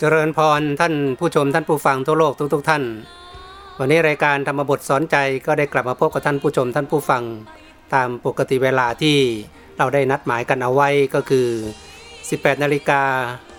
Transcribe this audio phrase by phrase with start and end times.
[0.00, 2.82] เจริญพรท่านผู้ชมท่านผู้ฟังทั่วโลกทุกๆทท่าน
[3.78, 5.16] วันนี้รายการธรรมบทสอนใจ
[5.46, 7.22] ก็ได้กลับมาพบกับท่านผู้ชมท่านผู้ฟัง
[7.94, 9.16] ตามปกติเวลาที่
[9.78, 11.46] เราได้นัดหมายกันเอาไว้ก็คือ
[12.04, 13.02] 18 นาฬิกา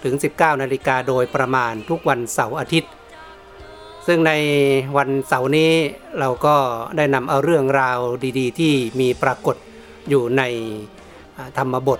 [0.03, 2.91] ถึง 19 นาฬิกาโดยประมาณทุกวันเสาร์อาทิตย์
[4.07, 4.31] ซึ่งใน
[4.97, 5.71] วันเสาร์นี้
[6.19, 6.55] เราก็
[6.97, 7.99] ได้นำเอาเรื่องราว
[8.39, 9.55] ดีๆ ที่มีปรากฏ
[10.09, 10.43] อยู่ใน
[11.57, 11.99] ธรรมบท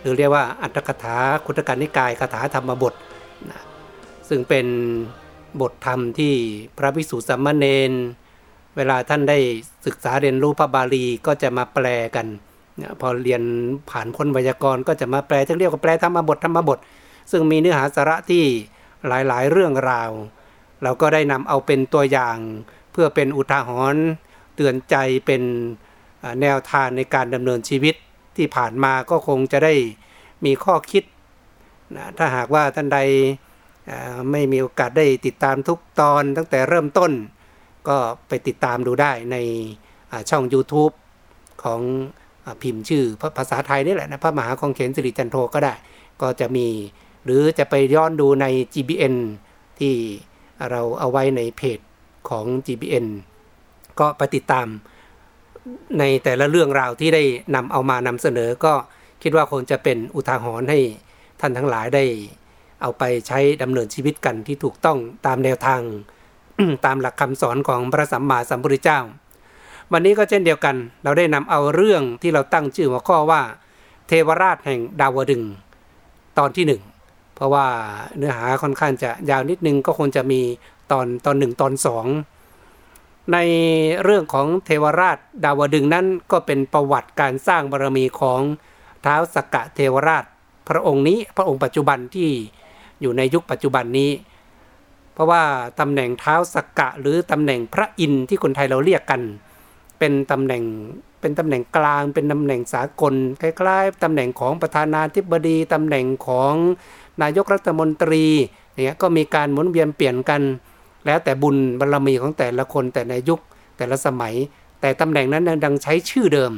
[0.00, 1.16] หรือเรียกว่าอัตถกถา
[1.46, 2.94] คุตการนิกายคาถาธรรมบท
[3.50, 3.67] นะ
[4.28, 4.66] ซึ่งเป็น
[5.60, 6.34] บทธรรมที่
[6.76, 7.92] พระภิกษุสัมมาเนน
[8.76, 9.38] เวลาท่านได้
[9.86, 11.86] ศึกษาเรียนรู้พระบาลีก็จะมาแปล
[12.16, 12.26] กัน
[13.00, 13.42] พอเรียน
[13.90, 16.78] ผ่านพ้นไวยากรณ์ก็จะมาแปลที่เรียกว่าแปลธรรมบทธรรมบท
[17.30, 18.44] ซึ่งมีเนื้อหาสาระที่
[19.06, 20.10] หลายๆ เรื่องราว
[20.82, 22.38] เราก็ได้นำเอาเป็นตัวอย่าง
[22.92, 24.04] เพื่อเป็นอุทาหรณ์
[24.56, 25.42] เตือนใจเป็น
[26.40, 27.94] แนวทางในการดำเนินชีวิต
[28.36, 29.74] ที่ผ่านมาก็คงจะได้
[30.44, 31.04] มีข้อคิด
[31.96, 32.98] นะถ้าหากว่าท่านใด
[34.30, 37.12] ไม่มีโอกาสได้ติดตามทุกตอนตั้งแต่เริ่มต้น
[37.88, 37.96] ก็
[38.28, 39.36] ไปติดตามดูได้ใน
[40.30, 40.94] ช่อง YouTube
[41.62, 41.80] ของ
[42.62, 43.04] พิมพ์ชื่อ
[43.36, 45.74] ภาษาไทยนี่แหละนะพระมหาคองเขนสิริจันโทก็ได้
[46.22, 46.66] ก็จะมี
[47.24, 49.14] หรือจะไปย้อนดูใน GBN
[49.78, 49.94] ที่
[50.70, 51.78] เราเอาไว้ในเพจ
[52.28, 53.06] ของ GBN
[54.00, 54.66] ก็ไปติดตาม
[55.98, 57.22] ในแต่ละเรื่องราวที่ได้
[57.54, 58.72] นำเอามานำเสนอ ก็
[59.22, 60.78] คิดว่าคงจะเป็นอุทาหรณ์ให้
[61.40, 62.04] ท่านทั้งหลายได้
[62.82, 65.80] เอาไปใช้ดำเนินชีวิตกันที่ถูกต้องตามแนวทาง
[66.86, 69.00] ตามหลักคำสอนของพระสัมมาสัมพุทธเจ้า
[69.92, 73.42] วันนี้ก็เช่นเดียวกัน เราได้นำเอาเรื่องที่เราตั้งชื่อหัวข้อว่า
[74.06, 75.42] เทวราชแห่งดาวดึง
[76.38, 76.82] ตอนที่หนึ่ง
[77.34, 77.66] เพราะว่า
[78.16, 80.40] เนื้อหาค่อนข้างจะยาวนิดนึงก็คงจะมี
[80.92, 82.06] ตอนตอนหนึ่งตอนสอง
[83.32, 83.38] ใน
[84.04, 88.40] เรื่องของเทวราชดาวดึงนั้นก็เป็นประวัติการสร้างบารมีของ
[89.02, 90.24] เท้าสกกะเทวราช
[90.68, 92.30] พระองค์นี้พระองค์ปัจจุบันที่
[93.00, 94.10] อยู่ในยุคปัจจุบันนี้
[95.12, 95.42] เพราะว่า
[95.80, 99.22] ตำแหน่งเท้าสกกะหรือตำแหน่งพระอินทร์ที่คนไทยเราเรียกกัน
[99.98, 100.62] เป็นตำแหน่ง
[101.20, 106.54] เป็นตำแหน่งกลาง เป็นตำแหน่งสากลคล้ายๆตำแหน่งของประธานาธิบดีตำแหน่งของ
[107.22, 108.24] นายกรัฐมนตรี
[108.74, 110.42] เนี่ยก็มีการหมุนเวียนเปลี่ยนกัน
[111.06, 113.40] แล้วแต่บุญบารรมีของแต่ละคนแต่ในยุค
[113.76, 114.34] แต่ละสมัย
[114.80, 116.52] แต่ตำแหน่งนั้นดังใช้ชื่อเดิม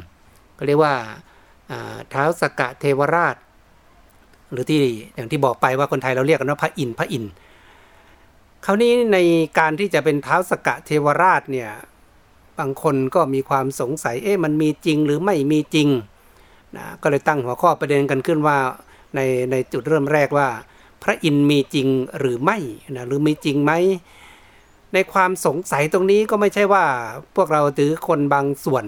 [0.56, 0.94] ก็เรียกว่า
[2.10, 3.36] เท้าสกกะเทวราช
[4.52, 4.78] หรือที่
[5.14, 7.32] อย่างที่บอกไปว่าคนไทยเราเรียกกันว่าพระอินทร์พระอินทร์
[8.64, 9.18] คราวนี้ใน
[9.58, 11.70] การที่จะเป็นเท้าสกะเทวราชเนี่ย
[12.58, 15.88] บางคนก็มีความสงสัยเอ๊ะมันมีจริงหรือไม่มีจริง
[16.76, 18.58] นะก็เลยตั้งหัวข้อประเด็นกันขึ้นว่า
[19.14, 20.48] ในในจุดเริ่มแรกว่า
[21.02, 22.58] พระอินทร์มีจริงหรือไม่
[22.96, 23.72] นะหรือมีจริงไหม
[24.94, 26.84] ในความสงสัยตรงนี้ก็ไม่ใช่ว่า
[27.36, 28.84] พวกเราถือคนบางส่วน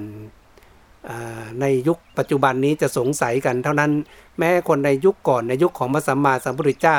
[1.60, 3.90] ในยุคปัจจุบันนี้จะสงสัยกันเท่านั้น
[4.38, 6.98] แม้คนในยุคก่อนในยุคของพระสัมมาสัมพุทธเจ้า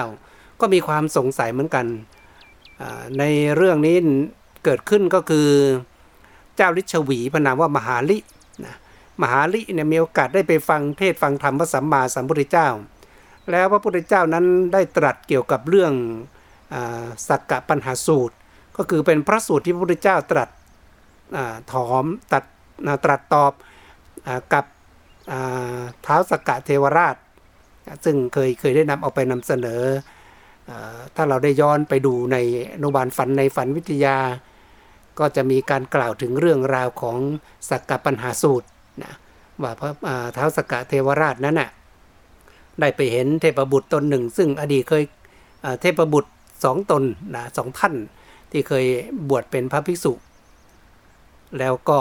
[0.60, 1.86] ก็มีความสงสัยเหมือนกัน
[3.20, 3.24] ใน
[3.56, 3.98] เรื่องนี้
[4.64, 5.48] เกิดขึ้นก็คือ
[6.56, 8.18] เจ้าลิชวีพนามว่ามหาลิ
[8.66, 8.76] นะ
[9.22, 12.68] มหาลิเนี่ยมีโอกาสได้ไปฟังเทศฟังธรรมพระสัมมาสัมพุทธเจ้า
[13.52, 15.94] แล้วพระพุทธเจ้านั้นได้ตรัสเกี่ยวกับเรื่อง
[17.28, 18.36] สักกะปัญหาสูตร
[18.78, 20.50] ก็คือเป็นพระสูตรที่พระพุทธเจ้าตรัส
[21.72, 22.44] ถอมตัด
[23.06, 23.52] ตรัสตอบ
[24.54, 24.66] กับ
[26.04, 27.16] เท้าสกกะเทวราช
[28.06, 29.82] ซึ่งเคยเคยได้นำเอาไปนำเสนอ
[31.16, 32.38] ถ้าเราได้ย้อนไปดูใน
[32.74, 34.18] อนุบาลฝันในฝันวิทยา
[35.20, 37.20] ก็จะมีการกล่าวถึงเรื่องราวของ
[37.70, 38.68] สักกะปัญหาสูตร
[39.04, 39.14] นะ
[39.62, 39.92] ว่าพระ
[40.34, 41.70] เท้าสกกะเทวราชนั้นน่ะ
[42.80, 45.04] ได้ไปเห็นเทพบุตรตนหนึ่ง ซึ่งอดีตเคย
[45.82, 46.32] เทพบุตร
[46.64, 47.04] สองตน
[47.36, 47.96] นะสองท่าน
[48.52, 48.86] ที่เคย
[49.30, 50.14] บวชเป็นพระภิกษุ
[51.60, 52.00] แล้วก็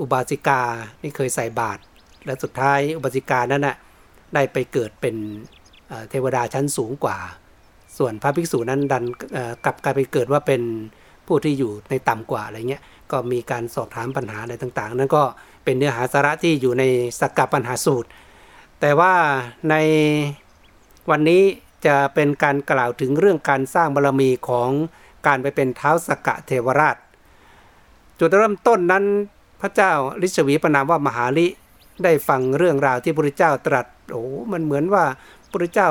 [0.00, 0.62] อุบาสิกา
[1.00, 1.80] ที่เคยใส่บาตร
[2.26, 3.76] และสุดท้ายอุบาสิกานั้นนะ่ะ
[4.34, 5.16] ได้ไปเกิดเป็น
[6.10, 7.18] เทวดาชั้นสูงกว่า
[7.98, 9.04] ส่วนพระภิกษุนั้นดัน
[9.64, 10.62] กลับกลายไปเกิดว่าเป็น
[11.26, 15.22] ผู้ที่อยู่ในต่ำกว่าอะไรเงี้ยก็มีการสอบถามปัญหาอะไรต่างๆ นั้นก็
[15.64, 16.84] เป็นเนื้อหาสาระที่อยู่ใน
[17.20, 18.08] สักกะปัญหาสูตร
[18.80, 19.14] แต่ว่า
[19.70, 19.74] ใน
[21.10, 21.42] วันนี้
[21.86, 24.70] จะเป็นการกล่าวถึงเรื่องการสร้างบารรมีของ
[25.26, 26.96] การไปเป็นเท้าสกกะเทวราช
[28.18, 29.04] จุดเริ่มต้นนั้น
[29.60, 29.92] พระเจ้า
[30.22, 31.46] ลิชวีประนามว่ามหาลิ
[32.04, 34.22] ได้ฟังเรื่องราวที่พระเจ้าตรัสโอ้
[34.52, 35.04] มันเหมือนว่า
[35.52, 35.88] พระเจ้า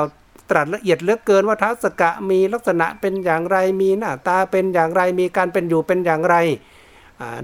[0.50, 6.36] ตรัสละเอียดเหลือเกินว่าท้าสกะมีลักษณะเป็นอย่างไรมีหน้าตาเป็นอย่างไรมีการเป็นอยู่เป็นอย่างไร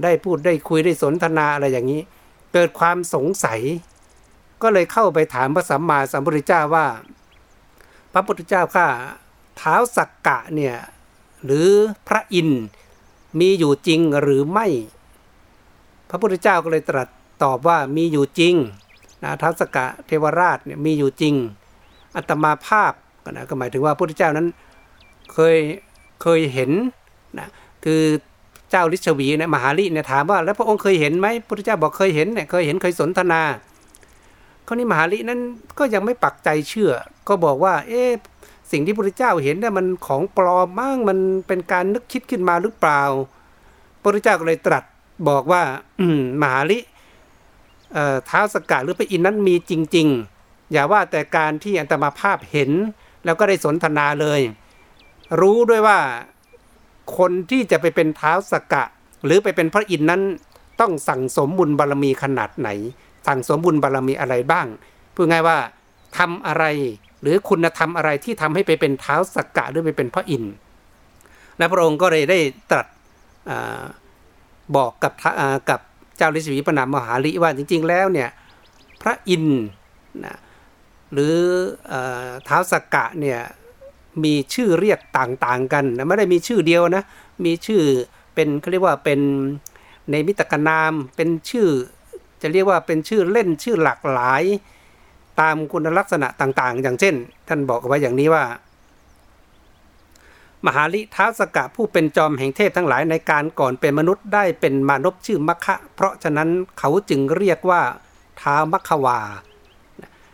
[0.03, 2.01] ได้พูดได้คุยได้สนทนาอะไรอย่างนี้
[2.53, 3.61] เกิดความสงสัย
[4.61, 6.87] ก็เลยเข้าไปถามพระสัมมาสัมพุทธเจ้าว่า
[8.13, 8.87] พระพุทธเจ้าข้า
[9.57, 10.75] เท้าสักกะเนี่ย
[11.45, 11.69] หรือ
[12.07, 12.49] พระอิน
[13.39, 14.67] มีอยู่จริงหรือไม่
[16.13, 17.07] ระพุทธเจ้าก็เลยตรัส
[17.43, 18.55] ตอบว่ามีอยู่จริง
[19.23, 21.35] นะทัศกะเทวราชเนี่ยมีอยู่จริง
[22.15, 22.93] อัตมาภาพ
[23.23, 24.47] ก็นะก็หมายถึงว่าพระพุทธเจ้านั้น
[25.33, 25.57] เคย
[26.21, 26.71] เคยเห็น
[27.39, 27.47] นะ
[27.85, 28.01] คือ
[28.71, 33.41] เจ้าลิชวีเนี่ยมหาลิเนี่ยถามว่าแล้วพระองค์เคยเห็นไหมพระพุทธเจ้าบอกเคยเห็นเนี่ยเคยเห็นเคยสนทนา
[34.67, 35.39] คราวนี้มหาลินั้น
[35.79, 36.91] ก็ยังไม่ปักใจเชื่อ
[37.27, 38.11] ก็บอกว่า เอ๊ะ
[38.71, 43.03] สิ่งที่พระพุทธเจ้าเห็นเนี่ยมันของปลอมมั่งมันเป็นการนึกคิดขึ้นมาหรือเปล่า
[44.01, 44.83] พระพุทธเจ้าก็เลยตรัส
[45.27, 45.63] บอกว่า
[45.99, 46.21] อืม
[46.53, 46.79] หาลิ
[48.25, 50.07] เท้าสกัดหรือพระอินนั้นมีจริง
[50.39, 52.71] ๆ อย่าว่าแต่การที่อันตมาภาพเห็น
[53.25, 54.41] แล้วก็ได้สนทนาเลย
[55.41, 55.99] รู้ด้วยว่า
[57.17, 58.83] คนที่จะไปเป็นเท้าสกะ
[59.25, 60.21] หรือไปเป็นพระอินนั้น
[60.81, 62.69] ต้องสั่งสมบุญบารรมีขนาดไหน
[63.27, 64.67] สั่งสมบุญบารรมีอะไรบ้าง
[65.15, 65.57] พูดง่ายว่า
[66.17, 66.65] ทำอะไร
[67.21, 70.53] หรือคุณธรรมอะไรที่ทำให้ไปเป็นเท้าสกกะหรือไปเป็นพระอินทร์
[71.57, 72.39] และพระองค์ก็เลยได้
[72.71, 72.87] ตรัส
[74.75, 75.13] บอกกับ
[75.69, 75.79] กับ
[76.17, 78.29] เจ้าฤาษีปนามมหาลิว่าจริง ๆ แล้วเนี่ย
[79.01, 79.63] พระอินทร์
[80.25, 80.37] นะ
[81.13, 81.35] หรือ
[82.45, 83.39] เท้าสกกะเนี่ย
[84.23, 87.03] มีชื่อเรียกต่างๆกันนะไม่ได้มีชื่อเดียวนะ
[87.45, 87.81] มีชื่อ
[88.35, 89.19] เป็นเขาเรียกว่าเป็น
[90.11, 91.67] ในมิตรกนามเป็นชื่อ
[92.41, 94.43] จะเรียกว่าเป็นชื่อเล่นชื่อหลากหลาย
[95.39, 97.15] ตามคุณลักษณะต่างๆ อย่างเช่น
[97.47, 98.43] ท่านบอกไว้อย่างนี้ว่า
[100.65, 106.49] มหาลิท้าสกะผู้เป็นจอมแห่งเทพทั้งหลายในการก่อนเป็นมนุษย์ได้เป็นมานพชื่อมัคคะ เพราะฉะนั้น
[106.79, 107.81] เขาจึงเรียกว่า
[108.41, 109.19] ท้ามัคควา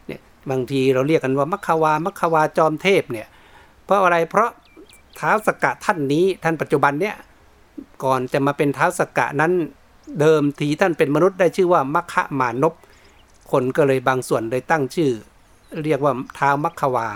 [0.08, 3.28] เนี่ยบางทีเราเรียกกันว่ามัคความัคควาจอมเทพเนี่ย
[3.86, 4.50] เพราะอะไรเพราะ
[5.20, 7.16] ท้าสกะท่านนี้ท่านปัจจุบันเนี่ย
[8.04, 9.52] ก่อนจะมาเป็นท้าสกะนั้น
[10.20, 12.74] เดิมทีท่านเป็นมนุษย์ได้ชื่อว่ามัคคะมานพ
[13.52, 15.12] คนก็เลยบางส่วนเลยตั้งชื่อ
[15.84, 17.08] เรียกว่าท้ามัคควา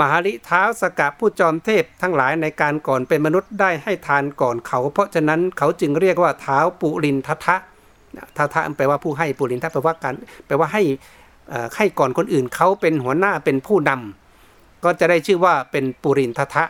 [0.00, 7.56] มหาลิท้าสกะผู้จอมเทพทั้งหลายในการก่อนเป็นมนุษย์ได้ให้ทานก่อนเขา เพราะฉะนั้นเขาจึงเรียกว่าเท้าปุรินทัทะ
[8.36, 10.14] ทัทะแปลว่าผู้ให้ปุรินทัแปลว่าการ
[10.46, 10.82] แปลว่าให้
[11.76, 16.64] ให้ก่อนคนอื่นเขาเป็นหัวหน้าเป็นผู้นำก็จะได้ชื่อว่าเป็นปุรินทัทะ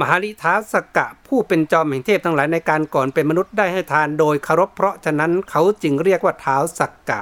[0.00, 7.20] มหาลิท้าสกะผู้เป็นจอมแห่งเทพทั้งหลายในการก่อนเป็นมนุษย์ได้ให้ทานโดยเคารพเพราะฉะนั้นเขาจึงเรียกว่าเท้าสกกะ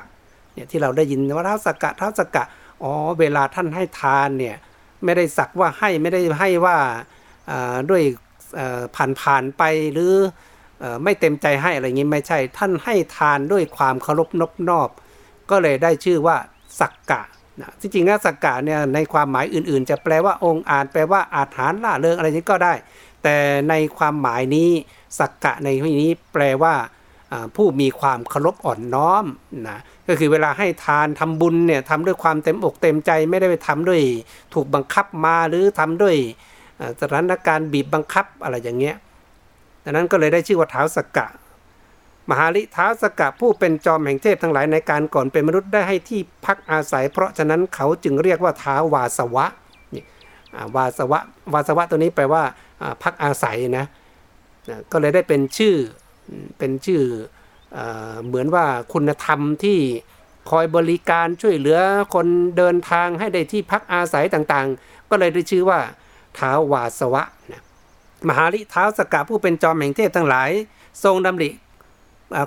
[0.55, 2.45] เนี่ยที่เราได้ยินว่าเท้าสกกะเท้าสกกะ
[2.83, 4.57] อ๋อเวลาท่านให้ทานเนี่ย
[5.05, 6.79] ไม่ได้สักว่าให้ไม่ได้ให้ว่า
[7.91, 8.03] ด้วย
[8.97, 9.63] ผ่านผ่านไป
[9.93, 10.13] หรือ
[11.05, 14.89] ไม่เต็มใจให้อะไรอย่างนี้ไม่ใช่ ท่านให้ทานด้วยความเคารพนบนอบ
[15.51, 16.37] ก็เลยได้ชื่อว่า
[16.81, 17.23] สักกะ
[17.61, 22.75] นะจริงๆนะสักกะเนี่ยในความหมายอื่นๆ จะแปลว่าองค์อาจแปลว่าอาถรรพ์ล่าเริงอะไรนี้ก็ได้
[23.23, 23.37] แต่
[23.69, 24.71] ในความหมายนี้
[25.19, 26.75] สักกะในที่นี้แปลว่า
[27.57, 29.25] ผู้มีความเคารพอ่อนน้อม
[29.69, 29.79] นะ
[30.09, 34.01] ก็คือเวลาให้ทานทำบุญเนี่ยทำด้วยความเต็มอกเต็มใจไม่ได้ไปทำด้วย
[34.55, 36.17] ถูกบังคับมาหรือทำด้วย
[37.01, 38.97] สถานการณ์บีบบังคับอะไรอย่างเงี้ย
[39.85, 41.27] ดังนั้นก็เลยได้ชื่อว่าเท้าสกกะ
[42.31, 49.47] มหาลิเท้าสกะผู้เป็นจอมแห่งเทพทั้งหลายในการก่อนเป็นมนุษย์ได้ให้ที่พักอาศัย เพราะฉะนั้นเขาจึงเรียกว่าเท้าวาสวะ
[50.77, 51.21] วาสวะ
[51.53, 52.43] วาสวะตัวนี้แปลว่า
[53.03, 53.87] พักอาศัยนะ
[54.93, 55.77] ก็เลยได้เป็นชื่อ
[56.59, 57.03] เป็นชื่อ
[58.27, 59.79] เหมือนว่าคุณธรรมที่
[60.51, 61.79] คอยบริการช่วยเหลือ
[62.15, 62.27] คน
[62.57, 65.81] เดินทางให้ได้ที่พักอาศัยต่างๆ ก็เลยได้ชื่อว่า
[66.39, 67.63] ท้าวาสวะนะ
[68.29, 70.51] มหาลิท้าวสกะผู้เป็นจอมแห่งเทพทั้งหลาย
[71.05, 71.51] ทรงดำริ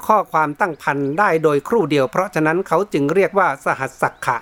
[0.07, 4.37] ข้อความตั้งพันได้โดยครู่เดียว เพราะฉะนั้นเขาจึงเรียกว่าสหัสสักขะ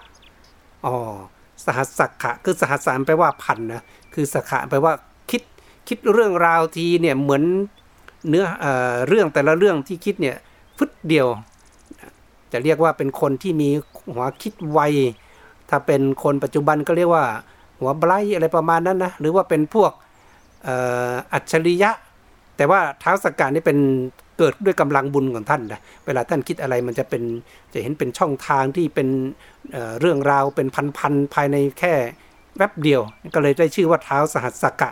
[0.86, 0.96] อ๋อ
[1.66, 3.84] สหัสสักขะคือสหัสสามแปลว่าพันนะ
[4.14, 4.94] คือสักขะแปลว่า
[5.30, 5.42] คิด
[5.88, 7.44] คิดเรื่องราวทีเนี่ยเหมือน
[8.30, 8.66] เนื้อเอ
[9.08, 10.36] เรื่องแต่ละเรื่องที่คิดเนี่ย
[10.78, 11.28] ฟึดเดียว
[12.52, 13.70] จะเรียกว่าเป็นคนที่มี
[14.14, 14.80] หัวคิดไว
[15.70, 17.26] ถ้าเป็นคนปัจจุบันก็เรียกว่า
[17.80, 19.92] หัวไบรอะไรประมาณนั้นนะหรือว่าเป็นพวก
[21.34, 21.92] อัจฉริยะ
[22.58, 23.78] แต่ว่าเท้าสกการนี่เป็น
[24.38, 27.24] เกิดด้วยกำลังบุญของท่านนะเวลาท่านคิดอะไรมันจะเป็น
[27.74, 29.08] จะเห็นเป็นช่องทางที่เป็น
[29.72, 31.94] เเรื่องราวเป็นพันๆภายในแค่
[32.58, 33.02] แวบเดียว
[33.34, 34.90] ก็เลยได้ชื่อว่าเท้าสหัสสกะ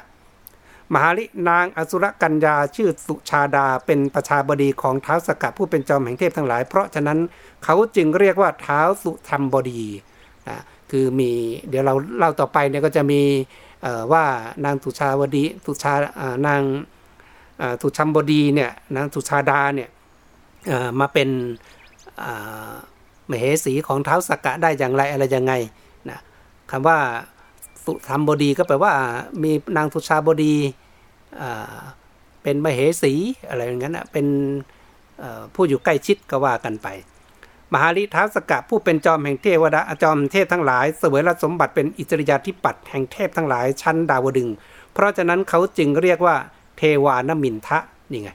[0.93, 7.19] มหาลินางอสุรกัญญาชื่อสุชาดาเป็นประชาบดีของเท้าสกะผู้เป็นจอมแห่งเทพทั้งหลาย เพราะฉะนั้น
[7.63, 9.83] เขาจึงเรียกว่าเท้าสุธรรมบดี
[10.47, 10.57] นะ
[10.91, 11.31] คือมี
[11.69, 13.21] เดี๋ยวเราเล่าต่อไปเนี่ยก็จะมี
[14.11, 14.25] ว่า
[14.65, 15.93] นางสุชาวดีสุชา
[16.47, 16.61] นาง
[17.81, 19.89] สุชัมบดีเนี่ยนางสุชาดาเนี่ย
[20.99, 21.29] มาเป็น
[23.29, 25.53] มเหสีของเท้าสกกะได้อย่างไรอะไรยังไง
[26.09, 26.19] นะ
[26.71, 26.99] คำว่า
[27.85, 28.93] สุธรรมบดีก็แปลว่า
[29.43, 30.55] มีนางสุชาบดี
[32.43, 33.13] เป็นมเหสี
[33.47, 34.27] อะไรอย่างนั้นนะเป็น
[35.55, 36.87] ผู้อยู่ใกล้ชิดก็ว่ากันไป
[37.73, 44.49] มหาลิท้าสกะผู้เป็นจอมแห่งเทวดาจอมเทพทั้งหลาย เสวยรสมบัติเป็นอิสริยาธิปัตย์แห่งเทพทั้งหลายชั้นดาวดึง
[44.93, 46.35] เพราะฉะนั้นเขาจึงเรียกว่า
[46.77, 47.79] เทวานมินทะ
[48.11, 48.29] นี่ไง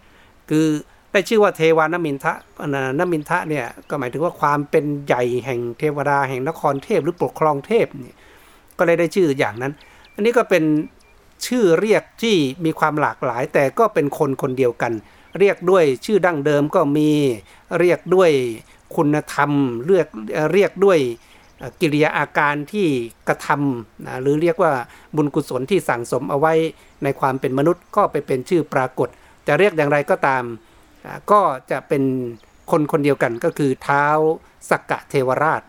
[0.51, 0.67] คือ
[1.13, 2.33] ได้ชื่อว่าเทวานมินทะ
[2.99, 8.17] นมินทะเนี่ยก็หมายถึงว่าความเป็นใหญ่แห่งเทวดาแห่งนครเทพหรือปกครองเทพเนี่ย
[8.81, 9.73] ก็เลยได้ชื่ออย่างนั้น
[10.15, 10.65] อันนี้ก็เป็น
[11.47, 14.93] ชื่อเรียกที่มีความหลากหลาย แต่ก็เป็นคนคนเดียวกัน
[15.39, 17.11] เรียกด้วยชื่อดั้งเดิมก็มี
[17.81, 18.31] เรียกด้วย
[18.97, 19.51] คุณธรรม
[19.87, 20.07] เรียก
[20.53, 20.99] เรียกด้วย
[21.81, 22.87] กิริยาอาการที่
[23.29, 24.73] กระทำนะหรือเรียกว่า
[25.17, 26.53] บุญกุศลที่สั่งสมเอาไว้
[27.05, 29.09] ในความเป็นมนุษย์ก็ไปเป็นชื่อปรากฏ
[29.47, 30.45] จะเรียกอย่างไรก็ตาม
[31.31, 32.03] ก็จะเป็น
[32.71, 34.07] คนคนเดียวกันก็คือเท้า
[34.71, 35.63] สักกะเทวราช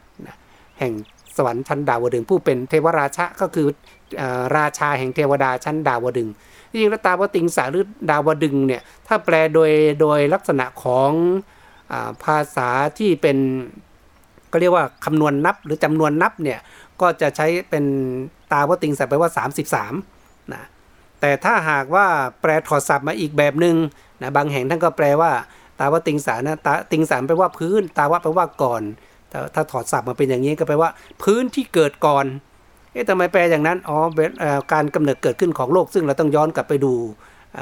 [0.80, 0.94] แห่ง
[1.38, 3.68] สวรรค์ชั้นดาวดึงผู้เป็นเทวราชะก็คือ
[4.58, 6.30] ราชาแห่งเทวดาชั้นดาวดึง
[6.70, 9.72] จริงๆแล้วตาวติงสาหรือดาวดึงเนี่ยถ้าแปลโดย
[10.02, 11.12] โดยลักษณะของ
[11.92, 13.38] อภาษาที่เป็น
[14.52, 16.60] ก็เรียกว่าคำนวณนับหรือจำนวนนับเนี่ย
[17.02, 17.86] ก็จะใช้เป็น
[18.52, 19.32] ตาวติงสัแปลว่า
[19.92, 20.64] 33นะ
[21.22, 22.06] แต่ถ้าหากว่า
[22.42, 23.76] แปลถอดศัพท์มาอีกแบบหนึ่ง
[24.22, 25.32] นะบางแห่งท่านก็แปลว่า
[25.80, 28.84] ตาวติงสานะตาติงสามแปลว่าพื้น ตาวะแปลว่าก่อน
[29.32, 30.90] ถ้าถ้าถอดศัพท์มาเป็นอย่างนี้ก็แปลว่า
[31.24, 32.26] พื้นที่เกิดก่อน
[32.94, 33.98] เอ๊ะทำไมแปลอย่างนั้น อ๋อ
[34.74, 36.94] การกำเนิดเกิดขึ้นของโลก ซึ่งเราต้องย้อนกลับไปดู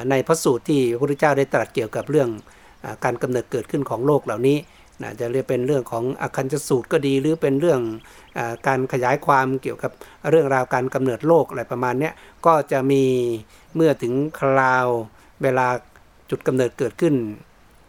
[0.09, 2.29] ในพระสูตรที่พระพุทธเจ้าได้ตรัสเกี่ยวกับเรื่อง
[3.03, 4.57] การกำเนิดเกิดขึ้นของโลกเหล่านี้
[5.01, 7.81] นะจะเรียกเป็นเรื่องของอคันจสูตรก็ดี หรือเป็นเรื่อง
[8.37, 9.91] อการขยายความเกี่ยวกับ
[10.29, 12.11] เรื่องราวการกำเนิดโลกอะไรประมาณนี้
[12.45, 13.03] ก็จะมี
[13.75, 14.87] เมื่อถึงคราว
[15.43, 15.67] เวลา
[16.29, 17.15] จุดกำเนิดเกิดขึ้น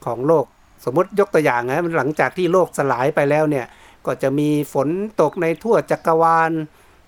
[0.04, 0.46] ของโลก
[0.84, 3.66] สมมติยกตัวอย่างนะหลังจากที่โลกสลายไปแล้วเนี่ย
[4.06, 4.88] ก็จะมีฝน
[5.20, 6.50] ตกในทั่วจักรวาล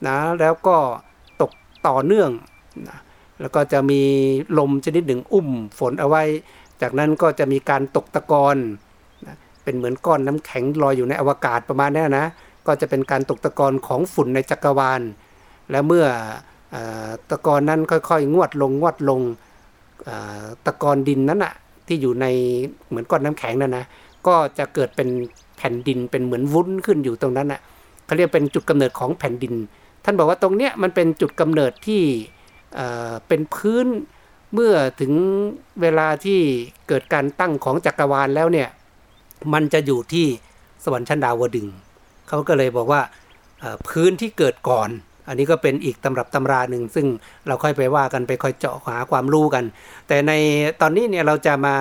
[0.09, 0.77] นะแล้วก็
[1.41, 1.53] ตก
[1.87, 2.31] ต่อเนื่อง
[2.89, 2.99] นะ
[3.41, 4.03] แล้วก็จะมี
[4.59, 5.49] ลมชนิดหนึ่งอุ้ม
[5.79, 6.23] ฝนเอาไว้
[6.83, 8.57] จากนั้นก็จะมีการตกตะกอน
[9.27, 12.27] นะเป็นเหมือนก้อนน้ำแข็งลอยอยู่ในอวกาศประมาณนี้นะ
[12.67, 15.01] ก็จะเป็นการตกตะกอนของฝุ่นในจักรวาล
[15.71, 16.07] และเมื่อ
[16.75, 16.77] อ
[17.31, 19.21] ตะกอนนั้นค่อยๆ งวดลงงวดลง
[20.67, 21.55] ตะกอนดินนั้นอะ
[21.87, 22.27] ที่อยู่ใน
[22.89, 23.85] เหมือนก้อนน้ำแข็งนั่นนะ
[24.27, 25.09] ก็จะเกิดเป็น
[25.59, 27.61] แผ่นดินเป็นเหมือนวุ้นขึ้นอยู่ตรงนั้นอะ
[28.05, 29.55] เขาเรียกเป็นจุดกำเนิดของแผ่นดิน
[30.05, 32.03] ท่านบอกว่าตรงเนี้ยมันเป็นจุดกำเนิดที่
[33.29, 33.87] เป็นพื้น
[34.55, 35.13] เมื่อถึง
[35.81, 36.41] เวลาที่
[36.89, 38.69] เกิดการตั้งของจักรวาลแล้วเนี่ย
[39.53, 40.27] มันจะอยู่ที่
[40.85, 41.69] สวรรค์ชั้นดาวดึง
[42.29, 43.03] เขาก็เลยบอกว่า
[43.89, 44.91] พื้นที่เกิดก่อน
[45.29, 47.07] อันนี้ก็เป็นอีกตำรับตำราหนึ่งซึ่ง
[47.47, 49.65] เราค่อยไปว่ากันไปค่อยเจาะหาความรู้กัน
[50.09, 50.33] แต่ใน
[50.81, 51.75] ตอนนี้เนี่ยเราจะมา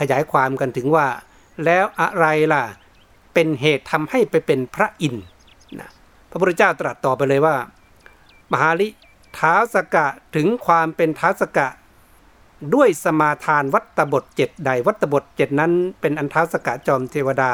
[0.00, 1.06] ขยายความกันถึงว่า
[1.64, 2.64] แล้วอะไรล่ะ
[3.34, 5.24] เป็นเหตุทำให้ไปเป็นพระอินทร์
[6.30, 7.56] พระพุทธเจ้าตรัสต่อไปเลยว่า
[8.52, 8.88] มหาลิ
[9.38, 11.68] ท้าสกะถึงความเป็นท้าสกะ
[12.74, 17.52] ด้วยสมาทานวัตบทเจ็ดใดวัตบทเจ็ดนั้น เป็นอันท้าสกะจอมเทวดา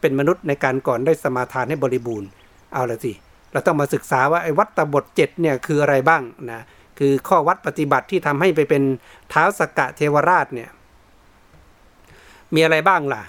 [0.00, 2.28] เป็นมนุษย์ในการก่อนได้สมาทานให้บริบูรณ์
[2.72, 6.60] เอาละสิเเราต้องมาศึกษาว่าไอ้วัตบทเจ็ดเนี่ยคืออะไรบ้างนะ
[6.98, 8.82] คือข้อวัดปฏิบัติที่ทำให้ไปเป็น
[9.30, 10.70] เท้าสกะเทวราชเนี่ย
[12.54, 13.22] มีอะไรบ้างล่ะ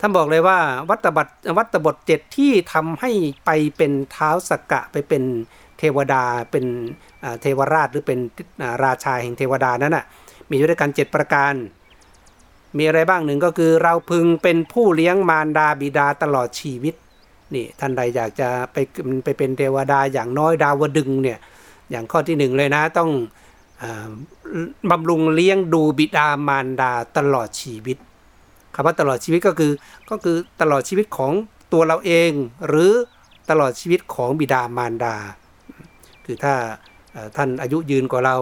[0.00, 0.58] ท่านบอกเลยว่า
[0.90, 3.10] วัตบัตวัตบทเจ็ดที่ทำให้
[3.46, 5.22] ไปเป็นเท้าสกกะไปเป็น
[5.78, 6.66] เทวดาเป็น
[7.40, 8.18] เทวราชหรือเป็น
[8.84, 10.04] ราชาแห่งเทวดานั้นน่ะ
[10.48, 11.54] มีอยู่ด้วยกัน7ประการ
[12.78, 16.94] มีอะไรบ้างหนึ่งก็คือเราพึงเป็นผู้เลี้ยงมารดาบิดาตลอดชีวิต
[17.54, 18.76] นี่ท่านใดอยากจะไป
[19.24, 21.38] ไปเป็นเทวดาอย่างน้อยดาวดึงเนี่ย
[21.90, 23.10] อย่างข้อที่หนึ่งเลยนะต้อง
[24.90, 27.96] บำรุงเลี้ยงดูบิดามารดาตลอดชีวิต
[28.74, 29.72] คำว่าตลอดชีวิตก็คือ
[30.10, 31.32] ก็คือตลอดชีวิตของ
[31.72, 32.30] ตัวเราเอง
[32.68, 32.92] หรือ
[33.50, 35.14] ตลอดชีวิตของบิดามารดา
[36.24, 36.54] คือถ้า
[37.36, 38.36] ท่านอายุยืนกว่าเรา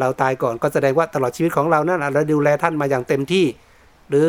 [0.00, 3.44] เราตายก่อนก็แสดงว่าตลอดชีวิตของเรานั้นเราดูแลท่านมาอย่างเต็มที่
[4.08, 4.28] หรือ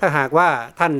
[0.00, 0.92] ถ้าหากว่าท่าน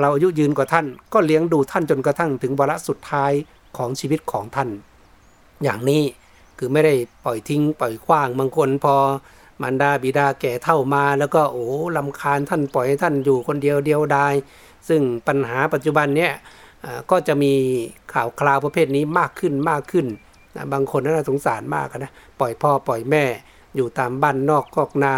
[0.00, 3.32] เราอายุยืนกว่าท่าน ก็เลี้ยงดูท่านจนกระทั่งถึงวาระสุดท้าย
[3.76, 4.68] ของชีวิตของท่าน
[5.62, 6.02] อย่างนี้
[6.58, 8.96] คือไม่ได้ปล่อยทิ้งปล่อยขว้างบางคนพอ
[9.62, 14.34] มารดาบิดาแก่เท่ามา แล้วก็โอ้ลำคาญท่านปล่อยให้ท่านอยู่คนเดียวเดียวดาย
[14.88, 16.32] ซึ่งปัญหาปัจจุบันเนี้ย
[17.10, 17.52] ก็จะมี
[18.12, 20.06] ข่าวคราวประเภทนี้มากขึ้นมากขึ้น
[20.56, 23.24] นะบางคนน่าสงสารมากนะปล่อยพ่อปล่อยแม่
[23.76, 25.14] อยู่ตามบ้านนอกคอกนา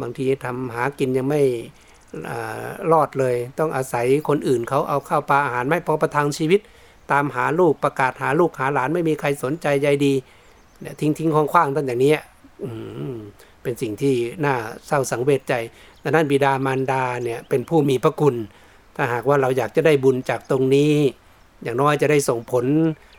[0.00, 1.42] บางทีทำหากินยังไม่
[2.92, 6.60] รอดเลย ต้องอาศัยคนอื่นเขาเอาข้าวปลาอาหารไม่พอประทังชีวิต
[7.12, 10.14] ตามหาลูกประกาศหาลูกหาหลานไม่มีใครสนใจใยดี
[10.80, 12.12] เนี่ยทิ้งทิ้งคว้างคว้างตั้งอย่างนี้
[13.62, 14.54] เป็นสิ่งที่น่า
[14.86, 15.54] เศร้าสังเวชใจ
[16.02, 18.36] ดังนั้นบิดามารดาเนี่ยเป็นผู้มีพระคุณ
[18.96, 20.92] ถ้าหากว่าเราอยากจะได้บุญจากตรงนี้
[21.62, 22.64] อย่างน้อยจะได้ส่งผล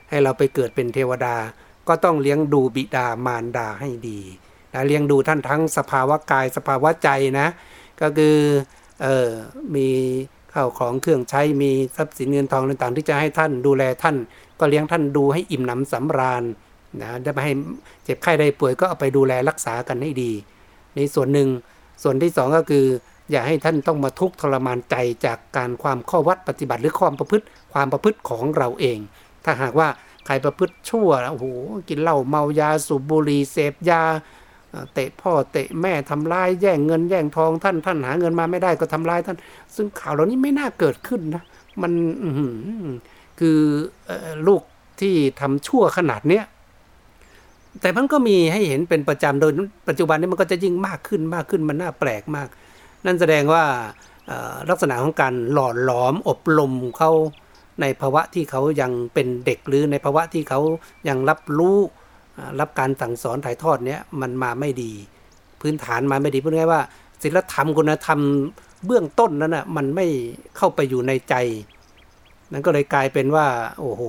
[0.09, 1.35] ให้เราไปเกิดเป็นเทวดา
[1.87, 4.19] ก็ต้องเลี้ยงดูบิดามารดาให้ดี
[4.73, 7.47] นะเลี้ยงดูท่านทั้งสภาวะกายสภาวะใจนะ
[8.01, 8.37] ก็คือ
[9.03, 9.29] เออ
[9.75, 9.89] มี
[10.53, 14.15] ข้าวของเครื่องใช้มีทรัพย์สินเงินทองต่างๆ ที่จะให้ท่านดูแลท่าน
[14.59, 16.43] ก็เลี้ยงท่านดูให้อิ่มหนำสำราญ
[17.01, 17.53] นะได้ไม่ให้
[18.03, 20.31] เจ็บไข้ได้ป่วยก็เอาไปดูแลรักษากันให้ดี
[20.95, 21.49] ในส่วนหนึ่ง
[22.03, 22.85] ส่วนที่สองก็คือ
[23.31, 28.99] อย่าให้ท่านต้องมาทุกข์ทรมานใจจากการความข้อวัดปฏิบัติหรือความประพฤติความประพฤติของเราเอง
[29.45, 29.89] ถ้าหากว่า
[30.25, 31.45] ใครประพฤติชั่วโอ้โห
[31.89, 34.01] กินเหล้าเมายาสูบบุหรี่เสพยา
[34.93, 39.37] เตะพ่อเตะแม่ทำร้ายแย่งเงินแย่งทองท่านท่านหาเงินมาไม่ได้ก็ทำร้ายท่าน
[39.75, 41.43] ซึ่งข่าวเหล่านี้ไม่น่าเกิดขึ้นนะ
[41.81, 41.91] มัน
[43.39, 43.59] คือ
[44.47, 44.61] ลูก
[45.01, 46.45] ที่ทำชั่วขนาดเนี้ย
[47.81, 49.51] แต่มันก็มีให้เห็นเป็นประจำโดย
[49.87, 52.47] ปัจจุบันนี้มันก็จะยิ่งมากขึ้นมากขึ้นมันน่าแปลกมาก
[53.05, 53.63] นั่นแสดงว่า
[54.69, 57.11] ลักษณะของการหล่อหลอมอบรมเขา
[57.81, 60.59] ในภาวะที่เขายังเป็นเด็กหรือในภาวะที่เขา
[61.07, 61.77] ยังรับรู้
[62.59, 64.91] รับการสั่งสอนถ่ายทอดเนี้ยมันมาไม่ดี
[65.61, 66.81] พื้นฐานมาไม่ดีพูดง่ายว่า
[67.21, 68.19] ศีลธรรมคุณธรรม
[68.85, 70.07] เบื้องต้นนั้นนะ่ะมันไม่
[70.57, 71.35] เข้าไปอยู่ในใจ
[72.51, 73.47] นั่นก็เลยกลายเป็นว่า
[73.79, 74.01] โอ้โห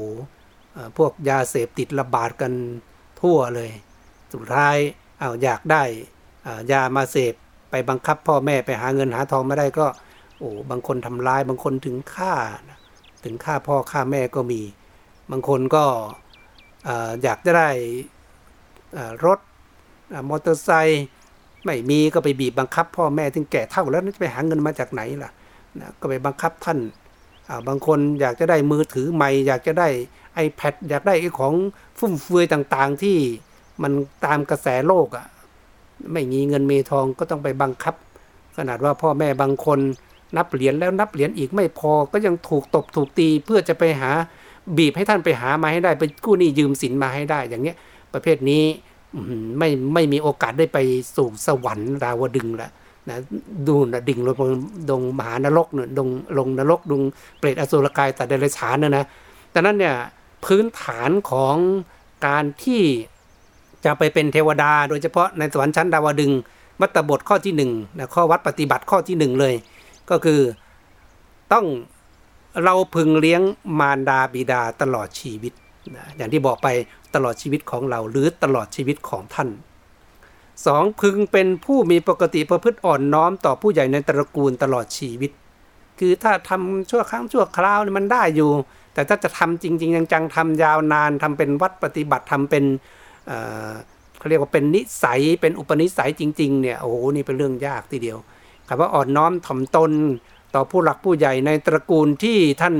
[0.97, 2.53] พวกยาเสพติดระบาดกัน
[3.21, 3.71] ทั่วเลย
[4.33, 4.77] สุดท้าย
[5.19, 5.83] เอาอยากได้
[6.73, 7.35] ยามาเสพ
[7.71, 9.87] ไปบังคับพ่อแม่ไปหาเงินหาทองไม่ได้ก็
[10.39, 12.35] โอ้บางคนทำร้ายบางคนถึงฆ่า
[13.25, 14.61] ถึงฆ่าพ่อฆ่าแม่ก็มี
[15.31, 15.85] บางคนก็
[17.23, 17.71] อยากจะได้
[19.25, 19.39] รถ
[20.29, 21.05] มอเตอร์ไซค์
[21.65, 25.31] ไม่มีก็ไปบีบบังคับ พ่อแม่ถึงแก่เท่าแล้วจะไปหาเงินมาจากไหนล่ะ
[25.81, 26.79] นะก็ไปบังคับท่าน
[27.69, 29.89] บางคนอยากจะได้มือถือใหม่ อยากจะได้
[30.47, 31.55] iPad อยากได้ไอ้ของ
[31.99, 33.17] ฟุ่มเฟือยต่างๆที่
[33.83, 33.93] มัน
[34.25, 35.27] ตามกระแสโลกอะ่ะ
[36.13, 37.95] ไม่มีเงินมีทองก็ต้องไปบังคับ
[38.57, 39.79] ขนาดว่าพ่อแม่บางคน
[40.37, 44.11] นับเหรียญแล้วนับเหรียญอีกไม่พอก็ยังถูกตบถูกตีเพื่อจะไปหา
[44.77, 47.77] บีบให้ท่านไปหามาให้ได้ไปกู้หนี้ยืมสินมาให้ได้อย่างเนี้ย
[48.13, 48.63] ประเภทนี้
[49.59, 50.79] ไม่ไม่มีโอกาสได้ไป
[51.17, 52.71] สู่สวรรค์ดาวดึงละ
[53.09, 53.19] นะ
[53.67, 54.37] ดูนะดิ่งลง
[54.91, 57.03] ดงมหานรกเนี่ยดงลงนรกดง
[57.39, 59.05] เปรตอสุรกายแต่เดรัจฉานนะนะ
[59.51, 59.97] แต่นั้นเนี่ย
[60.45, 61.57] พื้นฐานของ
[62.27, 62.83] การที่
[63.85, 66.33] จะไปเป็นเทวดา โดยเฉพาะในสวรรค์ชั้นดาวดึง
[66.81, 69.55] มัตตบทข้อที่หนึ่งนะข้อวัดปฏิบัติข้อที่หนึ่งเลย
[70.11, 70.41] ก็คือ
[71.53, 71.67] ต้อง
[72.65, 73.43] เราพึงเลี้ยง
[73.81, 75.53] มารดาบิดาตลอดชีวิต
[76.17, 76.69] อย่างที่บอกไป
[77.15, 79.49] ตลอดชีวิตของเราหรือตลอดชีวิตของท่าน
[80.67, 85.31] สองพึงเป็นผู้มีปกติประพฤติอ่อนน้อมต่อผู้ใหญ่ในตระกูลตลอดชีวิต
[85.99, 88.51] คือถ้าทำชั่วครั้งชั่วคราวมันได้อยู่
[88.95, 92.65] แต่ถ้าจะทำจริง ๆ จังๆทำยาวนานทำเป็นวัดปฏิบัติทำเป็น
[94.19, 98.19] เขาเรียกว่าเป็นนิสัยเป็นอุปนิสัยจริงๆเนี่ยโอ้โหนี่เป็นเรื่องยากทีเดียว
[98.69, 99.93] คำว่าอ่อนน้อมถ่อมตน
[100.55, 102.75] ต่อผู้หลักผู้ใหญ่ในตระกูลที่ท่าน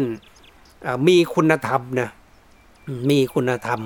[1.09, 2.11] มีคุณธรรมนะ
[3.11, 3.81] มีคุณธรรม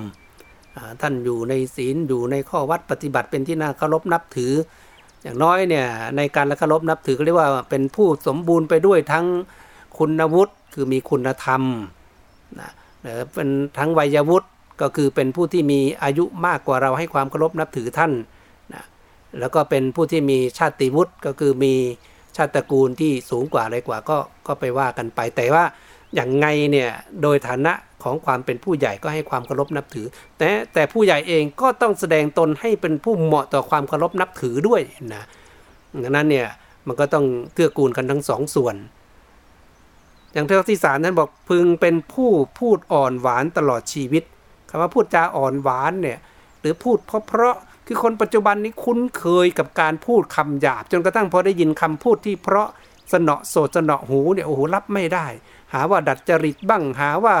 [1.01, 4.51] ท่านอยู่ในศีลอยู่ในข้อวัดปฏิบัติเป็นที่น่าเคารพนับถือ
[5.23, 9.25] อย่างน้อยเนี่ยในการเคารพนับถือเรียกว่าเป็นผู้สมบูรณ์ไปด้วยทั้ง
[9.97, 11.61] คุณวุฒิคือมีคุณธรรม
[12.59, 12.69] นะ
[13.33, 14.47] เป็นทั้งวัยวุฒิ
[14.81, 18.11] ก็คือเป็นผู้ที่มีอายุมากกว่าเราให้ความเคารพนับถือท่าน
[18.73, 18.83] นะ
[19.39, 21.73] แล้วก็เป็นผู้ที่มีชาติวุฒิก็คือมี
[22.35, 25.63] ชาติตระกูลที่สูงกว่าอะไรกว่าก็ก็ไปว่ากันไปแต่ว่า
[26.15, 26.89] อย่างไงเนี่ย
[27.21, 34.81] โดยฐานะของความเป็นผู้ใหญ่ก็ให้ความเคารพนับถือ แต่แต่ผู้ใหญ่เองก็ต้องแสดงตนให้เป็นผู้เหมาะต่อความเคารพนับถือด้วย
[35.13, 35.23] นะ
[36.03, 36.47] ดังนั้นเนี่ย
[36.87, 38.75] มันก็ต้องเกื้อกูลกันทั้งสองส่วน
[40.33, 44.23] อย่างเท่าที่สารท่านบอกพึงเป็นผู้พูดอ่อนหวานตลอดชีวิต
[44.69, 46.19] คำว่าพูดจาอ่อนหวานเนี่ย
[46.59, 47.55] หรือพูดเพราะเพราะ
[47.87, 52.67] คือคนปัจจุบันนี้คุ้นเคยกับการพูดคำหยาบ จนกระทั่งพอได้ยินคำพูดที่เพราะ
[53.11, 55.27] สนอโสดสนอหูเนี่ยโอ้โหรับไม่ได้
[55.75, 57.37] หาว่าดัดจริตบ้างหาว่า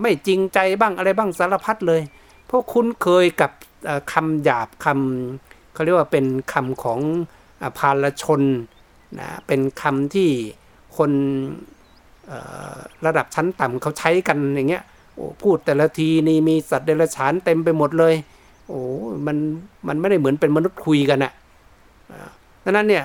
[0.00, 2.02] ไม่จริงใจบ้างอะไรบ้างสารพัดเลย
[2.46, 3.50] เพราะคุ้นเคยกับ
[4.12, 7.00] คำหยาบคำเขาเรียกว่าเป็นคำของ
[7.78, 8.42] พาลชน
[9.18, 10.30] นะเป็นคำที่
[10.96, 11.12] คน
[13.06, 18.14] ระดับชั้นต่ำเขาใช้กันอย่างเงี้ยโอ้พูดแต่ละทีนี่มีสัตว์เดรัจฉานเต็มไปหมดเลย
[18.68, 18.80] โอ้
[19.26, 19.36] มัน
[19.88, 21.32] มันไม่ได้เหมือนเป็นมนุษย์คุยกันอะ
[22.64, 23.04] ดังนั้นเนี่ย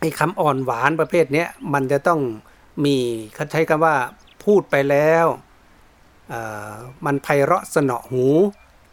[0.00, 2.20] ไอ้คำอ่อนหวานประเภทนี้มันจะต้อง
[2.84, 2.96] มี
[3.34, 3.94] เขาใช้คำว่า
[4.44, 5.26] พูดไปแล้ว
[7.06, 8.26] มันไพเราะสนอหู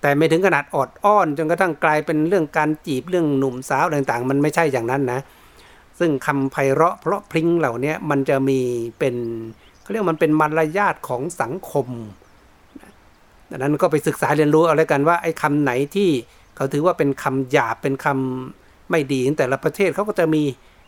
[0.01, 5.19] แต่ไม่ถึงขนาดอดอ้อน จนกระทั่งกลายเป็นเรื่องการจีบเรื่องหนุ่มสาวต่างๆ มันไม่ใช่อย่างนั้นนะ
[5.99, 8.59] ซึ่งคำไพเราะเพราะพริ้งเหล่านี้มันจะมี
[8.99, 9.15] เป็น
[9.81, 11.87] เขาเรียกมันเป็นมารยาทของสังคม
[13.49, 16.09] ดังนั้นก็ไปศึกษาเรียนรู้เอาแล้วกันว่าไอ้คำไหนที่
[16.55, 20.43] เขาถือว่าเป็นคำหยาบเป็นคำไม่ดีแต่ละประเทศเขาก็จะมี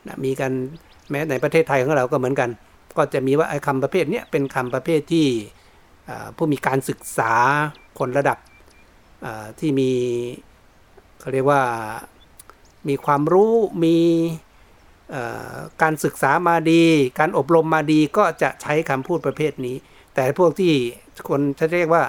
[0.08, 0.52] นะมีกัน
[1.10, 2.50] แม้ในประเทศไทยของเราก็เหมือนกัน
[2.98, 5.28] ก็จะมีว่าไอ้คำประเภทนี้เป็นคำประเภทที่
[6.38, 7.34] ผู้มีการศึกษา
[8.00, 8.38] คนระดับ
[9.60, 9.92] ที่มี
[11.20, 11.62] เขาเรียกว่า
[12.90, 13.54] มีความรู้
[13.84, 13.98] มี
[15.82, 16.84] การศึกษามาดี
[17.20, 19.76] การอบรมมาดีก็จะใช้คำพูดประเภทนี้
[20.16, 20.74] แต่พวกที่
[21.30, 22.04] คนจะเรียกว่า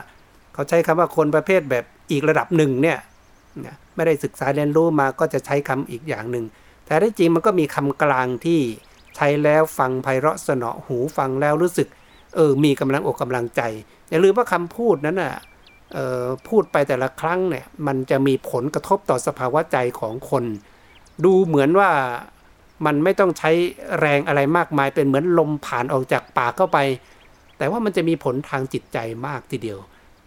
[0.54, 2.98] เขาใช้คำว่าคนประเภทแบบอีกระดับหนึ่งเนี่ย
[3.94, 6.44] ไม่ได้ศึกษาเรียนรู้มาก็จะใช้คำอีกอย่างหนึ่ง
[6.86, 8.60] แต่ที่จริงมันก็มีคำกลางที่
[9.16, 11.88] ใช้แล้วฟังไพเราะสนอหูฟังแล้วรู้สึก
[12.34, 13.62] เออมีกำลังอกกำลังใจ
[14.10, 15.34] อย่าลืมว่าคำพูดนั้นอะ
[16.48, 20.44] พูดไปแต่ละครั้งเนี่ยมันจะมีผลกระทบต่อสภาวะใจของคน
[21.24, 21.90] ดูเหมือนว่า
[22.86, 23.50] มันไม่ต้องใช้
[24.00, 26.78] แรงอะไรมากมายเป็นเหมือนลมผ่านออกจากปากเข้าไป
[27.58, 29.78] แต่ว่ามันจะมีผลทางจิตใจมากทีเดียว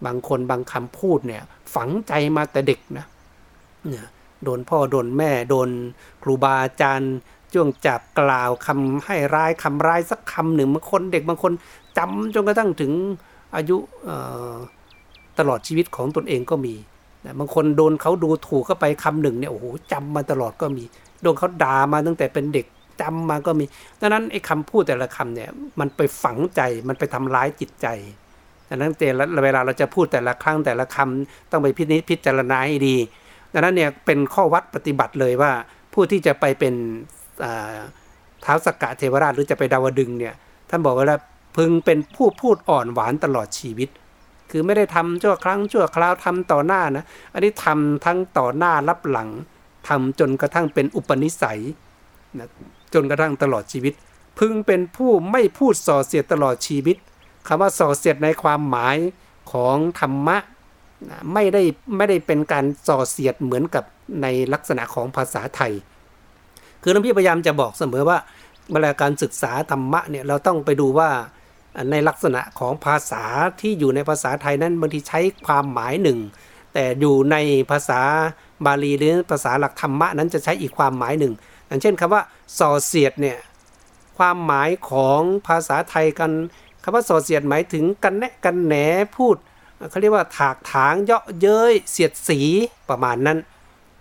[0.05, 1.43] บางคนบางคำพูดเนี่ย
[1.75, 3.05] ฝังใจมาแต่เด็กนะ
[3.89, 4.07] เนี่ย
[4.43, 5.69] โดนพ่อโดนแม่โดน
[6.23, 7.13] ครูบาอาจารย์
[7.53, 11.51] จ้วงจับกล่าวคำให้ร้ายคำร้ายสักคำหนึ่งบางคนเด็กบางคน
[11.97, 12.91] จำจนกระทั่งถึง
[13.55, 13.77] อายุ
[15.39, 16.75] ตลอดชีวิตของตนเองก็มี
[17.39, 20.83] บางคนโดนเขาดูถูกเข้าไปคำหนึ่งเนี่ยโอ้โหจำมาตลอดก็มี
[21.21, 22.65] โดนเขาด่ามาตั้งแต่เป็นเด็ก
[23.01, 23.65] จำมาก็มี
[23.99, 27.87] ดังนั้นไอ้คำพูดแต่ละคำเนี่ยมันไปฝังใจมันไปทำร้ายจิตใจ
[28.69, 32.95] ดังนั้นแต่ละเวลาเราจะพูดแต่ละครั้งแต่ละคำต้องไปพินิจพิจารณาให้ดี
[33.53, 35.51] ดังนั้นเนี่ยเป็นข้อวัดปฏิบัติเลยว่า
[35.93, 36.75] ผู้ที่จะไปเป็น
[38.45, 40.35] ท้าสกกะเทวราชหรือจะไปดาวดึงเนี่ย
[40.69, 41.21] ท่านบอกว่าแล้ว
[41.57, 43.89] พึงเป็นผู้พูดอ่อนหวานตลอดชีวิต
[44.51, 49.29] คือไม่ได้ทำชั่วครั้งชั่วคราวทำต่อหน้านะอันนี้ทำทั้งต่อหน้ารับหลัง
[49.87, 51.61] ทำจนกระทั่งเป็นอุปนิสัย
[52.39, 52.47] นะ
[52.93, 53.93] จนกระทั่งตลอดชีวิต
[54.39, 56.97] พึงเป็นผู้ไม่พูดส่อเสียดตลอดชีวิต
[57.47, 58.97] คำว่าส่อเสียดในความหมาย
[59.51, 60.37] ของธรรมะ
[61.33, 61.63] ไม่ได้
[61.97, 63.83] ไม่ได้เป็นการส่อเสียดเหมือนกับ
[64.21, 65.73] ในลักษณะของภาษาไทย
[66.81, 68.17] คือหลวงพี่พยายามจะบอกเสมอว่า
[68.71, 71.09] เวลาการศึกษาธรรมะเนี่ยเราต้องไปดูว่า
[71.91, 73.23] ในลักษณะของภาษา
[73.61, 76.19] ที่อยู่ในภาษาไทยนั้นบางทีใช้ความหมายหนึ่ง
[76.73, 77.35] แต่อยู่ใน
[77.71, 78.01] ภาษา
[78.65, 81.33] บาลีหรือภาษาหลักธรรมะนั้นจะใช้อีกความหมายหนึ่ง
[81.67, 82.21] อย่างเช่นคำว่า
[82.59, 83.37] ส่อเสียดเนี่ย
[84.17, 86.31] ความหมายของภาษาไทยกัน
[86.83, 88.75] คำว่าส่อเสียดหมายถึงกันแนะกันแหน
[89.17, 89.35] พูด
[89.89, 92.39] เขาเรียกว่าถากถางเยาะเย้ยเสียดสี
[92.89, 93.37] ประมาณนั้น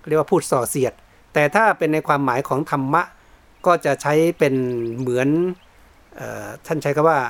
[0.08, 0.92] เรียกว่าพูดส่อเสียด
[1.38, 3.02] แต่ถ้าเป็นในความหมายของธรรมะ
[3.66, 4.54] ก็จะใช้เป็น
[4.98, 5.28] เหมือน
[6.66, 7.20] ท่านใช้คำว่า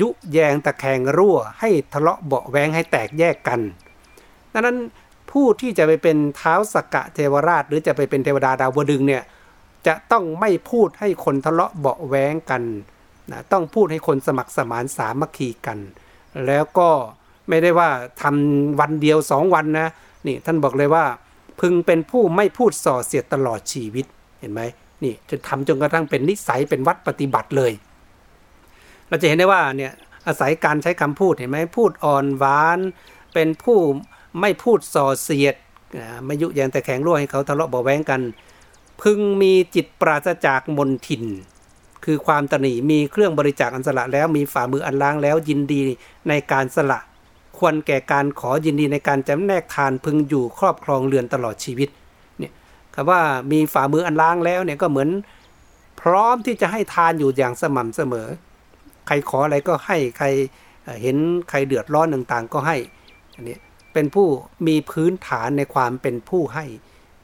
[0.00, 3.60] ยุแยงตะแคงรั่ว ให้ทะเลาะเบาแวงให้แตกแยกกัน
[4.52, 4.76] ดังนั้น
[5.30, 9.22] ผู้ที่จะไปเป็นเท้าสกกะเทวราช หรือจะไปเป็นเทวดาดาวดึงเนี่ย
[9.86, 12.62] จะต้องไม่พูดให้คนทะเลาะเบาแวงกัน
[13.30, 15.78] นะต้องพูดให้คนสมัครสมานสามัคคีกัน
[16.46, 16.88] แล้วก็
[17.48, 17.90] ไม่ได้ว่า
[18.22, 19.88] ทำวันเดียวสองวันนะ
[20.26, 21.04] นี่ท่านบอกเลยว่า
[21.60, 24.06] พึงเป็นผู้ไม่พูดส่อเสียดตลอดชีวิต
[24.40, 24.62] เห็นไหม
[25.04, 27.72] นี่จะทำจนกระทั่งเป็นนิสัยเป็นวัดปฏิบัติเลย
[29.08, 29.92] เราจะเห็นได้ว่าเนี่ย
[30.26, 32.78] อาศัยการใช้คำพูดเห็นไหมพูดอ่อนหวาน
[33.34, 33.78] เป็นผู้
[34.40, 35.54] ไม่พูดส่อเสียด
[36.26, 38.20] ไม่ยุแยงแต่แข็งรั่วให้เขาทะเลาะเบาแวงกัน
[39.02, 41.24] พึงมีจิตปราศจากมนทิน
[42.04, 45.80] คือความตนีมีเครื่องบริจาคอันสละแล้วมีฝ่ามืออันล้างแล้วยินดี
[46.28, 46.98] ในการสละ
[47.58, 51.88] ควรแก่การขอยินดีในการจำแนกทานพึงอยู่ครอบครองเรือนตลอดชีวิต
[52.38, 52.52] เนี่ย
[52.94, 53.20] คำว่า
[53.52, 55.08] มีฝ่ามืออันล้างแล้วเนี่ยก็เหมือน
[56.00, 58.28] พร้อมที่จะให้ทานอยู่อย่างสม่ำเสมอ
[59.06, 60.26] ใครขออะไรก็ให้ใคร
[61.02, 61.16] เห็น
[61.50, 62.76] ใครเดือดร้อนต่างๆ ก็ให้
[63.34, 63.58] อันนี้
[63.92, 64.26] เป็นผู้
[64.66, 66.64] มีพื้นฐานในความเป็นผู้ให้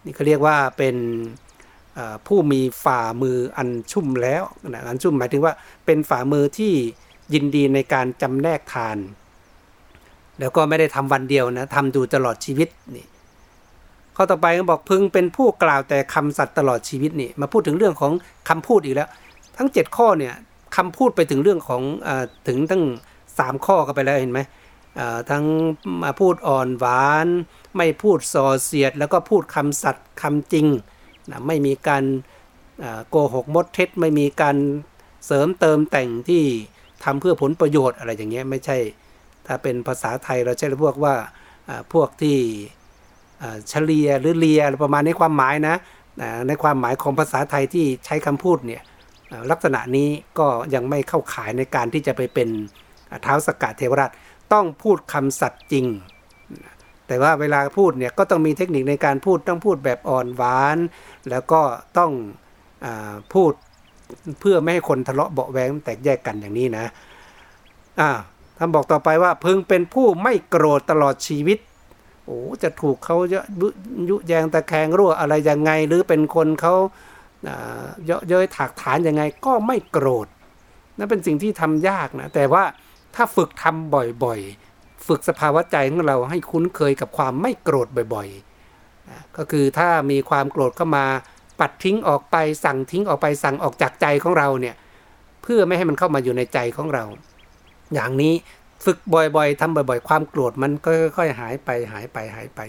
[0.05, 0.97] นี่เขาเรียกว่าเป็น
[2.27, 4.43] ผู้มีฝ่ามืออันชุ่มแล้ว
[4.89, 5.55] อันชุ่มหมายถึงว่า
[5.87, 6.73] เป็นฝ่ามือที่
[7.35, 8.97] ยินดีในการจำแนกทาน
[10.43, 13.07] แล้วก็ไม่ได้ทำวันเดียวนะทำดูตลอดชีวิตนี่
[14.17, 18.13] ข้อต่อไปก็บอกพึงเป็นผู้กล่าวแต่คำสัตย์ตลอดชีวิตนี่มาพูดถึงเรื่องของ
[18.49, 19.09] คำพูดอีกแล้ว
[19.57, 20.35] ทั้ง 7 ข้อเนี่ย
[20.77, 22.09] คำพูดไปถึงเรื่องของอ
[22.49, 22.83] ถึงตั้ง
[23.25, 24.41] 3 ข้อก็ไปแล้วเห็นไหม
[25.31, 25.45] ทั้ง
[26.03, 27.29] มาพูดอ่อนหวาน
[27.77, 30.67] ไม่พูดส่อเสียด แล้วก็พูดคำสัตย์คำจริง
[31.31, 32.05] นะไม่มีการ
[33.09, 34.57] โกหกมดเท็จ ไม่มีการ
[35.27, 36.43] เสริมเติมแต่งที่
[37.05, 38.77] ทำเพื่อผลประโยชน์อะไรอย่างเงี้ยไม่ใช่
[39.47, 41.15] ถ้าเป็นภาษาไทยเราใช้พวกว่า
[41.93, 42.37] พวกที่
[43.69, 45.77] เฉลียหรือเลียประมาณในความหมายนะ
[46.49, 48.83] ในความหมายของภาษาไทยที่ใช้คำพูดเนี่ย
[49.51, 52.49] ลักษณะนี้ก็ยังไม่เข้าขายในการที่จะไปเป็น
[53.23, 54.11] เท้าสกัดเทวราช
[54.53, 55.87] ต้องพูดคำสัตย์จริง
[57.07, 60.79] แต่ว่าเวลาพูดเนี่ยก็ต้องมีเทคนิคในการพูดต้องพูดแบบอ่อนหวาน
[61.31, 61.61] แล้วก็
[61.99, 62.11] ต้อง
[62.85, 62.87] อ
[63.35, 63.53] พูด
[64.41, 66.85] เพื่อไม่ให้คนทะเลาะเบาแวงแตกแยกกันอย่างนี้นะ
[68.01, 68.11] อ่า
[68.65, 71.59] ท่านบอกต่อไปว่า พึงเป็นผู้ไม่โกรธตลอดชีวิต
[72.25, 73.45] โอ้จะถูกเขาเยอะ
[74.11, 76.75] ยุแยงตะแคงรั่วอะไรยังไง หรือเป็นคนเขา
[78.07, 80.27] เยอะเย้ยถากฐานยังไงก็ไม่โกรธ
[80.99, 82.65] นั่นเป็นสิ่งที่ทำยากนะ แต่ว่า
[83.15, 83.95] ถ้าฝึกทำ
[84.25, 91.07] บ่อยๆ ฝึกสภาวะใจของเราให้คุ้นเคยกับความไม่โกรธบ่อยๆนะก็คือถ้ามีความโกรธเข้ามา
[91.61, 94.75] ปัดทิ้งออกไปสั่งทิ้งออกไปสั่งออกจากใจของเราเนี่ย
[95.43, 97.05] เพื่อไม่ให้มันเข้ามาอยู่ในใจของเรา
[97.95, 98.33] อย่างนี้
[98.85, 102.61] ฝึกบ่อยๆทำบ่อยๆ ความโกรธมันก็ค่อยๆหายไปหายไปหายไป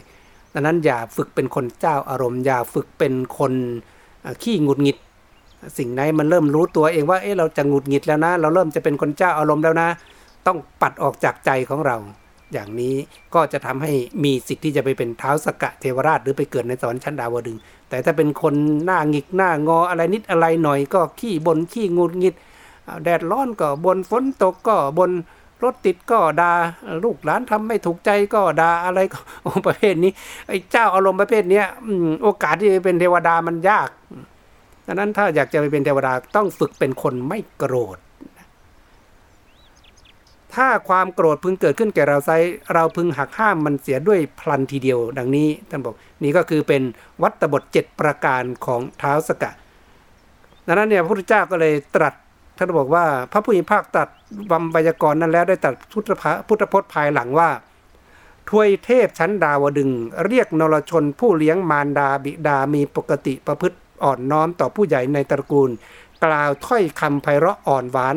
[0.53, 3.53] ดังนั้นอย่าฝึกเป็นคนเจ้าอารมณ์ อย่าฝึกเป็นคน
[4.43, 4.97] ขี้หงุดหงิด
[5.77, 9.89] สิ่งไหนมันเริ่มรู้ตัวเองว่าเอ๊ะเราจะหงุดหงิดแล้วนะ เราเริ่มจะเป็นคนเจ้าอารมณ์แล้วนะ
[10.47, 11.97] ต้องปัดออกจากใจของเรา
[12.53, 12.95] อย่างนี้
[13.35, 13.91] ก็จะทำให้
[14.23, 17.57] มีสิทธิ์ที่จะไปเป็นเท้าสกะเทวราชหรือไปเกิดในสวรรค์ชั้นดาวดึง
[17.89, 18.53] แต่ถ้าเป็นคน
[18.85, 22.35] หน้าหงิกหน้างออะไรนิดอะไรหน่อยก็ขี้บนขี้งุดหงิด
[23.03, 25.11] แดดร้อนก็บนฝนตกก็บน
[25.63, 26.51] รถติดก็ดา่า
[27.03, 29.19] ลูกหลานทำไม่ถูกใจก็ด่าอะไรก็
[29.67, 30.11] ประเภทนี้
[30.47, 31.61] ไอ้เจ้าอารมณ์ประเภทนี้
[32.23, 33.89] โอกาสที่จะเป็นเทวดามันยาก
[34.85, 37.97] ดังนั้นถ้าอยากจะไปเป็นเทวดาต้องฝึกเป็นคนไม่โกรธ
[40.55, 42.31] ถ้าความโกรธพึงเกิดขึ้นแก่เราไซ
[42.73, 46.81] เราพึงหักห้ามมันเสียด้วยพลันทีเดียว ดังนี้ท่านบอกนี่ก็คือเป็น
[47.21, 49.51] วัตบทเจ็ดประการของเท้าสกะ
[50.67, 52.13] ดังนั้นเนี่ยพระพุทธเจ้าก็เลยตรัส
[52.57, 54.07] ท่านบอกว่าพระผู้มีภาคตัด
[54.51, 56.09] บำบยากรนั้นแล้วได้ตัดพุทธ
[56.47, 57.49] พุทธพจน์ภายหลังว่า
[58.49, 59.89] ทวยเทพชั้นดาวดึง
[60.27, 65.69] เรียกนรชนผู้เลี้ยงมารดาบิดามีปกติประพฤติอ่อนน้อมต่อผู้ใหญ่ในตระกูล
[66.23, 68.15] กล่าวถ้อยคำไพเราะอ่อนหวาน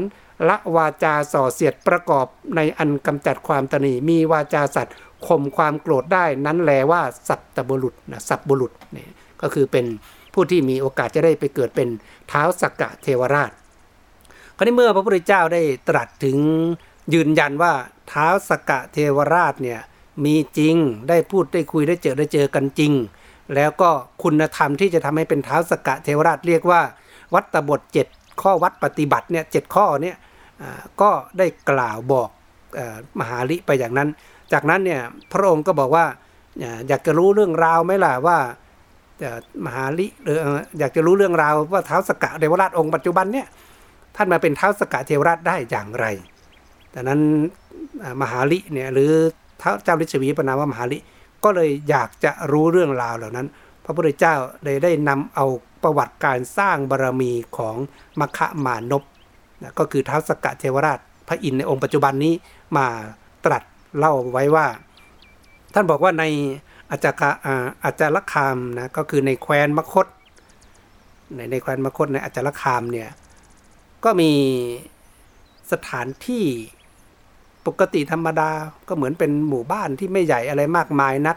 [0.48, 4.96] ละวาจาส่อเสียดประกอบในอันกำจัดความตนีมีวาจาสัตว์
[5.26, 9.06] ข่มความโกรธได้นั้นแลว่าสัตตบุรุษนะสัตบุรุษนี่
[9.42, 9.86] ก็คือเป็น
[10.34, 11.88] ผู้ที่มีโอกาสจะได้ไปเกิดเป็น
[12.28, 13.50] เท้าสักกะเทวราช
[14.58, 16.38] คราวนี้เมื่อพระพุทธเจ้าได้ตรัสถึง
[17.14, 17.72] ยืนยันว่า
[18.08, 19.80] เท้าสกะเทวราชเนี่ย
[20.24, 20.76] มีจริง
[21.08, 22.92] ได้พูดได้คุยได้เจอได้เจอกันจริง
[23.54, 23.90] แล้วก็
[24.22, 26.80] คุณธรรมที่จะทำให้เป็นเท้าสกะเทวราชเรียกว่า
[27.34, 30.16] วัตบท 7 ข้อวัดปฏิบัติเนี่ยเข้อเนี่ย
[31.00, 32.28] ก็ได้กล่าวบอก
[33.20, 34.08] มหาลิไปอย่างนั้น
[34.52, 35.00] จากนั้นเนี่ย
[35.32, 36.06] พระองค์ก็บอกว่า
[36.88, 38.38] อยากจะรู้เรื่องราวไหมล่ะว่า
[39.66, 40.38] มหาลิหรือ
[40.78, 43.46] อยากจะรู้เรื่องราวว่าเท้าสกะเทวราชองค์ปัจจุบันเนี่ย
[44.16, 46.06] ท่านมาเป็นเท้าสกะเทวราชได้อย่างไร
[46.94, 47.20] ดังนั้น
[48.22, 49.10] มหาลิเนี่ยหรือ
[49.84, 50.98] เจ้าฤชวีปนามว่ามหาลิ
[51.44, 53.46] ก็เลยอยากจะรู้เรื่องราวเหล่านั้น
[53.84, 55.46] พระพุทธเจ้าเลยได้นำเอา
[55.82, 57.76] ประวัติการสร้างบารรมีของ
[58.20, 59.02] มคะมานพ
[59.62, 60.98] นะก็คือเท้าสกะเทวราช
[61.28, 62.34] พระอินทร์ในองค์ปัจจุบันนี้
[62.76, 62.86] มา
[63.44, 63.62] ตรัส
[63.98, 64.66] เล่าไว้ว่า
[65.74, 66.24] ท่านบอกว่าใน
[66.90, 67.22] อาจาร
[67.84, 70.06] อาจารคามนะก็คือในแคว้นมคต
[71.34, 73.08] ในในแคว้นมคตในอาจารคามเนี่ย
[74.06, 74.32] ก็มี
[75.72, 76.44] สถานที่
[77.66, 78.50] ปกติธรรมดา
[78.88, 81.36] ก็เหมือนเป็นหมู่บ้านที่ไม่ใหญ่อะไรมากมายนัก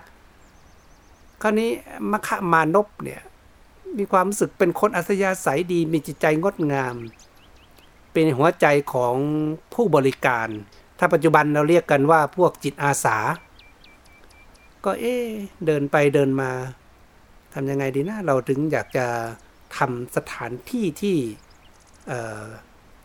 [1.42, 1.72] คราวนี้
[2.12, 3.22] มคะมานพเนี่ย
[3.98, 6.96] มีความรู้สึกเป็นคนอัศยาศัยดีมีจิตใจงดงาม
[8.12, 9.16] เป็นหัวใจของ
[9.74, 10.48] ผู้บริการ
[11.00, 13.18] ถ้าปัจจุบันเราเรียกกันว่าพวกจิตอาสา
[14.86, 15.16] ก็เอ๊
[15.66, 16.52] เดินไปเดินมา
[17.54, 19.06] ทำยังไงดีนะเราถึงอยากจะ
[19.78, 21.18] ทำสถานที่ที่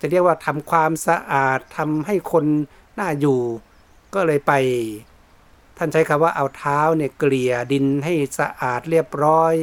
[0.00, 2.44] จะเรียกว่าทำความสะอาดทำให้คน
[2.98, 3.40] น่าอยู่
[4.14, 4.52] ก็เลยไป
[5.78, 9.54] ท่านใช้คำว่าเอาเท้าเนี่ยเกลี่ยดินให้สะอาดเรียบร้อย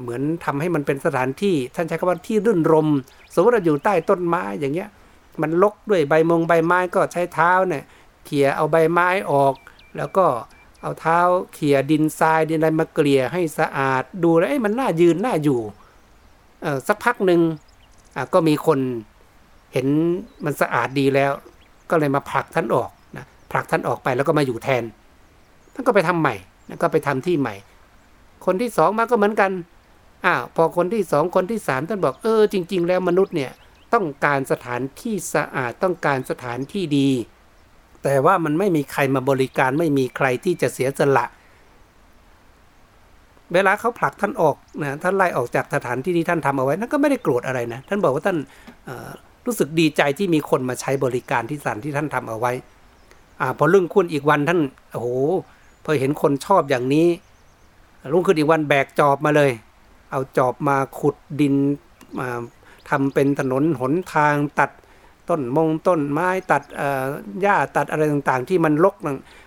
[0.00, 2.88] เหมือนทำให้มันเป็นสถานที่ ท่านใช้คำว่าที่รื่นรม
[3.34, 4.88] สมมติเราอยู่ใต้ต้นไม้อย่างเงี้ย
[5.42, 7.84] มันลกด้วยใบมงใบไม้ก็ใช้เท้าเนี่ย
[8.24, 9.54] เขี่ยเอาใบไม้ออก
[9.96, 10.26] แล้วก็
[10.82, 11.18] เอาเท้า
[11.54, 15.60] เขี่ยดินทรายดินอะไรมาเกลี่ยให้สะอาดดูแล้วมันน่ายืนน่าอยู่
[16.88, 17.40] สักพักหนึ่ง
[18.34, 18.78] ก็มีคน
[19.72, 19.86] เห็น
[20.44, 21.32] มันสะอาดดีแล้ว
[21.90, 24.84] ก็เลยมาผลักท่านออกนะผลักท่านออกไปแล้วก็มาอยู่แทน
[25.74, 26.34] ท่านก็ไปทำใหม่
[26.68, 27.54] แล้วก็ไปทำที่ใหม่
[28.46, 29.50] คนที่สองมาก็เหมือนกัน
[30.24, 33.52] อ้าวพอคนที่สองคนที่สามท่านบอกเออจริง ๆ แล้วมนุษย์เนี่ย
[33.94, 37.10] ต้องการสถานที่สะอาดต้องการสถานที่ดี
[38.02, 41.26] แต่ว่ามันไม่มีใครมาบริการไม่มีใครที่จะเสียสละ
[43.54, 48.38] เวลาเขาผลักท่านออกนะท่านไล่ออกจากสถานที่ที่ท่านทำเอาไว้นั่นก็ไม่ได้โกรธอะไรนะท่านบอกว่าท่าน
[49.46, 52.52] รู้สึกดีใจที่มีคนมาใช้บริการที่สถานที่ท่านทำเอาไว้
[53.40, 54.60] อพอรุ่งขึ้นอีกวันท่าน
[54.92, 55.08] โอ้โห
[55.84, 57.08] พอเห็นคนชอบอย่างนี้
[58.12, 59.50] รุ่งขึ้นอีกวันแบกจอบมาเลย
[60.10, 61.54] เอาจอบมาขุดดิน
[62.18, 62.28] มา
[62.90, 64.70] ทำเป็นถนนหนทางตัด
[65.28, 66.62] ต้นมงต้นไม้ตัด
[67.42, 68.94] หญ้าตัดอะไรต่างๆ ที่มันรก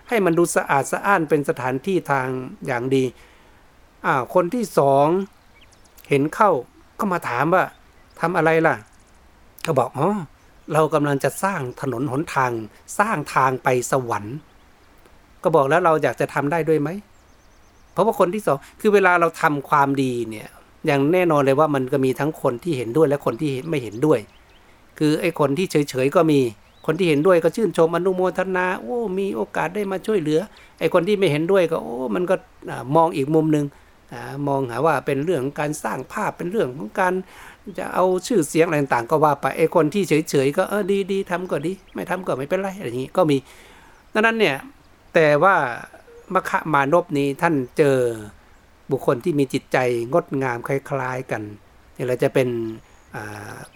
[0.08, 2.28] ให้มันดูสะอาดสะอ้านเป็นสถานที่ทาง
[2.66, 3.04] อย่างดี
[4.06, 5.06] อ้าคนที่สอง
[6.08, 6.50] เห็นเข้า
[6.98, 7.64] ก็มาถามว่า
[8.20, 8.74] ทำอะไรล่ะ
[9.66, 10.08] ก็บอกอ๋อ
[10.72, 12.50] เรากำลังจะสร้างถนนหนทาง
[12.98, 14.36] สร้างทางไปสวรรค์
[15.42, 16.88] ก็บอกแล้วเราอยากจะทำได้ด้วยไหม
[17.92, 20.48] เพราะว่าคนที่สองคือเวลาเราทำความดีเนี่ย
[20.86, 24.18] อย่างแน่นอนเลยว่ามันก็มีทั้งคนที่เห็นด้วยและคนที่ไม่เห็นด้วย
[24.98, 26.40] คือไอ้คนที่เฉยๆก็มี
[26.86, 30.40] คนที่เห็นด้วยก็ชื่นชมอนุโมทนา โอ้ มีโอกาสได้มาช่วยเหลือ
[30.78, 32.34] ไอ้คนที่ไม่เห็นด้วยก็ โอ้ มันก็
[32.96, 33.64] มองอีกมุมหนึ่ง
[34.48, 37.14] มองหาว่าเป็นเรื่องการสร้างภาพเป็นเรื่องของการ
[37.78, 43.36] จะเอาชื่อเสียงอะไรต่างๆก็ว่าไปไอ้คนที่เฉยๆก็เออดีดีทำก็ดี ไม่ทำก็ไม่เป็นไรอะไรอย่างนี้ก็มี
[44.12, 44.56] ดังนั้นเนี่ย
[45.14, 45.54] แต่ว่า
[46.34, 47.96] มคะมานพนี้ท่านเจอ
[48.90, 49.78] บุคคลที่มีจิตใจ
[50.12, 51.42] งดงามคล้าย ๆกัน
[51.96, 52.48] นี่เราจะเป็น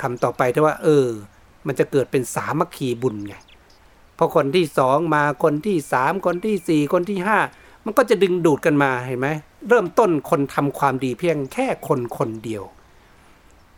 [0.02, 1.06] คำต่อไปที่ว่า เออ
[1.66, 3.34] มันจะเกิดเป็นสามัคคีบุญไง
[4.18, 7.38] พอคนที่สองมาคนที่สามคนที่สี่คนที่ห้า
[7.88, 9.28] มันก็จะดึงดูดกันมาเห็นไหม
[9.68, 12.62] เริ่มต้นคนทำความดีเพียงแค่คนคนเดียว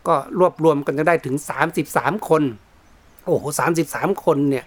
[0.07, 2.43] ก็รวบรวมกันจะได้ถึงสามสิบสามคน
[3.25, 4.65] โอ้โหสามสิบสามคนเนี่ย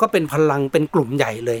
[0.00, 1.60] ก็เป็นพลังเป็นกลุ่มใหญ่เลย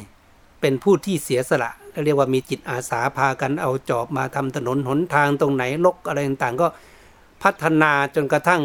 [0.60, 1.70] เป็นผู้ที่เสียสละ
[2.04, 6.66] เรียกว่ามีจิตอาสาพากันเอาจอบมาทำถนนหนทางตรงไหนลกอะไรต่างๆ ก็
[7.42, 8.62] พัฒนาจนกระทั่ง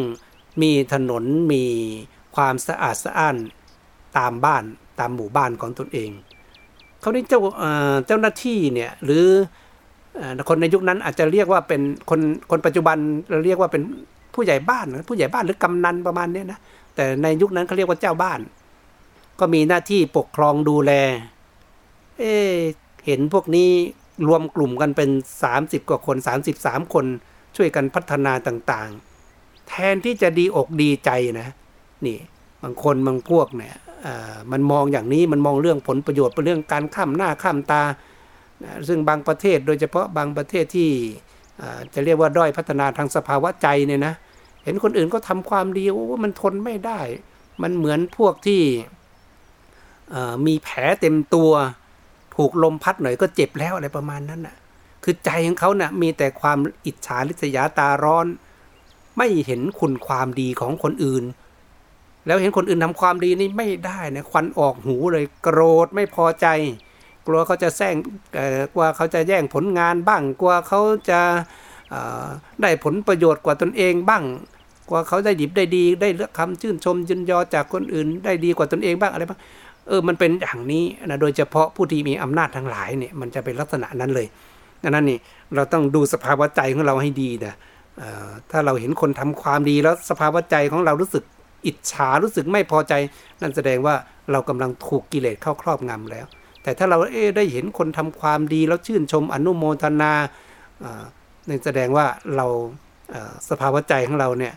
[0.61, 1.63] มีถนนมี
[2.35, 3.35] ความสะอาดสะอ้าน
[4.17, 4.63] ตามบ้าน
[4.99, 6.11] ตามหมู่บ้านของตนเอง
[7.05, 7.41] เขาได้เจ้า
[8.07, 9.25] เจ้าหน้าที่เนี่ยหรือ
[10.49, 12.19] คนในยุคนั้นอาจจะเรียกว่าเป็นคน
[12.51, 12.97] คนปัจจุบัน
[13.29, 13.83] เราเรียกว่าเป็น
[14.33, 16.59] ผู้ใหญ่บ้านผู้ใหญ่บ้านหรือกำนันประมาณนี้นะ
[16.95, 18.39] แต่ในยุคนั้นเขาเรียกว่าเจ้าบ้าน
[19.39, 20.91] ก็มีหน้าที่ปกครองดูแล
[22.19, 22.23] เอ
[23.05, 23.69] เห็นพวกนี้
[24.27, 25.09] รวมกลุ่มกันเป็น
[25.49, 26.17] 30 กว่าคน
[26.55, 27.05] 33 คน
[27.55, 31.49] ช่วยกันพัฒนาต่างๆ แทนที่จะดีอกดีใจนะ
[32.05, 32.17] นี่
[32.63, 33.75] บางคนบางพวกเนี่ย
[34.51, 37.83] มันมองอย่างนี้มันมองเรื่องผลประโยชน์เป็นเรื่องการข้ามหน้าข้ามตา
[38.87, 40.89] ซึ่งบางประเทศโดยเฉพาะบางประเทศที่
[41.93, 44.13] จะเรียกว่าด้อยพัฒนาทางสภาวะใจเนี่ยนะ
[44.63, 46.99] เห็นคนอื่นก็ทำความดีโอ้มันทนไม่ได้
[47.61, 48.61] มันเหมือนพวกที่
[50.47, 51.51] มีแผลเต็มตัว
[52.35, 54.55] ถูกลมพัดหน่อยก็เจ็บแล้วอะไรประมาณนั้นน่ะ
[55.03, 58.27] คือใจของเขานะ่ะมีแต่ความอิจฉาริษยาตาร้อน
[59.17, 61.23] ไม่เห็นคุณความดีของคนอื่น
[62.25, 66.47] แล้วเห็นคนอื่นทำความดีนี่ไม่ได้นะควันออกหูเลยโกรธไม่พอใจ
[67.27, 67.95] กลัวเขาจะแซง
[68.73, 71.19] กลัวเขาจะแย่งผลงานบ้าง กลัวเขาจะ
[72.61, 74.23] ได้ผลประโยชน์กว่าตนเองบ้าง
[74.87, 79.39] กลัวเขาได้ดิบได้ดี ได้เลือกคำชื่นชมยินยอจากคนอื่น ได้ดีกว่าตนเองบ้างอะไรบ้าง
[79.87, 84.27] เออมันเป็นอย่างนี้นะโดยเฉพาะผู้ที่มีอำนาจทั้งหลายเนี่ยมันจะเป็นลักษณะนั้นเลย
[84.83, 85.19] ดังนั้นนี่
[85.55, 87.55] เราต้องดูสภาวะใจของเราให้ดีนะ
[88.51, 91.23] ถ้าเราเห็นคนทำความดีแล้วสภาวะใจของเรารู้สึก
[91.65, 92.93] อิจฉารู้สึกไม่พอใจ
[93.41, 93.95] นั่นแสดงว่า
[94.31, 96.25] เรากำลังถูกกิเลสเข้าครอบงำแล้ว
[96.63, 100.13] แต่ถ้าเราเอได้เห็นคนทำความดีแล้วชื่นชมอนุโมทนา
[101.47, 102.45] นั่นแสดงว่าเรา
[103.49, 104.53] สภาวะใจของเราเนี่ย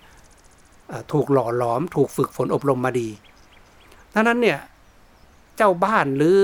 [1.13, 3.09] ถูกหล่อหลอม ถูกฝึกฝนอบรมมาดี
[4.15, 4.59] ดังนั้นเนี่ย
[5.57, 6.37] เจ้าบ้านหรือ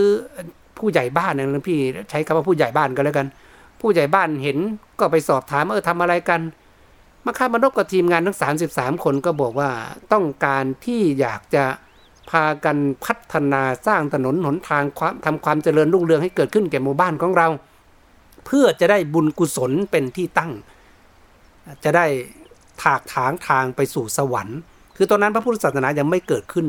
[0.79, 1.79] ผู้ใหญ่บ้านนะพี่
[2.11, 3.27] ใช้คำว่าผู้ใหญ่บ้านก็แล้วกัน
[3.81, 4.59] ผู้ใหญ่บ้านเห็น
[4.99, 6.41] ก็ไปสอบถามเออทำอะไรกัน
[7.25, 8.39] มาคามานกกับทีมงานทั้ง
[8.71, 9.71] 33 คนก็บอกว่า
[10.13, 11.65] ต้องการที่อยากจะ
[12.31, 17.49] พากันพัฒนาสร้างถนนหนทางความทำความเจริญรุ่งเรืองให้เกิดขึ้นแก่หมู่บ้านของเรา
[18.47, 20.53] เพื่อจะได้บุญกุศลเป็นที่ตั้ง
[21.85, 22.07] จะได้
[22.83, 24.59] ถากถางทางไปสู่สวรรค์
[24.97, 26.67] คือตอนนั้นพระพุทธศาสนายังไม่เกิดขึ้น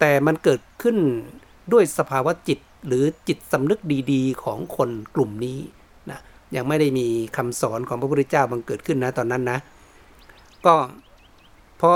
[0.00, 0.96] แต่มันเกิดขึ้น
[1.72, 3.80] ด้วยสภาวะจิตหรือจิตสำนึก
[4.12, 5.58] ดีๆ ของคนกลุ่มนี้
[6.10, 6.20] นะ
[6.56, 9.58] ยังไม่ได้มีคำสอนของพระพุทธเจ้าบังเกิดขึ้นนะตอนนั้นนะ
[10.66, 10.76] ก็
[11.80, 11.90] พอ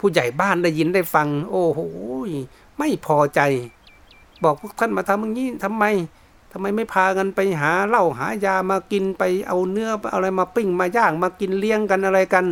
[0.00, 1.80] ผู้ใหญ่บ้านได้ยินได้ฟัง โอ้โห
[2.78, 3.40] ไม่พอใจ
[4.44, 5.84] บอกพวกท่านมาทำอย่างนี้ทำไม
[6.52, 12.44] ทำไมไม่พากันไปหาเหล้าหายามากินไปเอาเนื้ออะไรมาปิ้งมาย่างมากินเลี้ยงกันอะไรกัน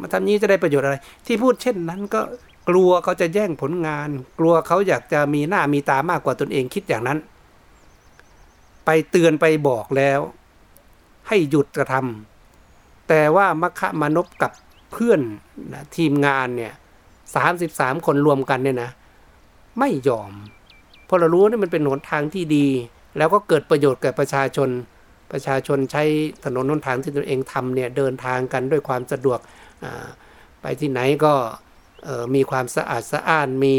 [0.00, 0.96] มาทำนี้จะได้ประโยชน์อะไร
[1.26, 2.20] ที่พูดเช่นนั้นก็
[2.68, 7.18] กลัวเขาจะแย่งผลงาน กลัวเขาอยากจะมีหน้ามีตามากกว่าตนเองคิดอย่างนั้น
[8.84, 10.20] ไปเตือนไปบอกแล้ว
[11.28, 12.37] ให้หยุดกระทำ
[13.08, 14.52] แต่ว่ามัคคะมานพกับ
[14.92, 15.20] เพื่อน
[15.72, 16.72] นะทีมงานเนี่ย
[17.34, 18.90] สามสิบสามคนรวมกันเนี่ยนะ
[19.78, 20.32] ไม่ยอม
[21.04, 22.66] เพราะเรารู้ว่มันเป็นหนทางที่ดี
[23.16, 24.68] แล้วก็เกิดประโยชน์แก่ประชาชน
[25.32, 26.02] ประชาชนใช้
[26.44, 29.38] ถนนหนทางที่ตนเองทำเนี่ยเดินทางกันด้วยความสะดวก
[30.62, 31.34] ไปที่ไหนก็
[32.34, 33.76] มีความสะอาดสะอ้านมี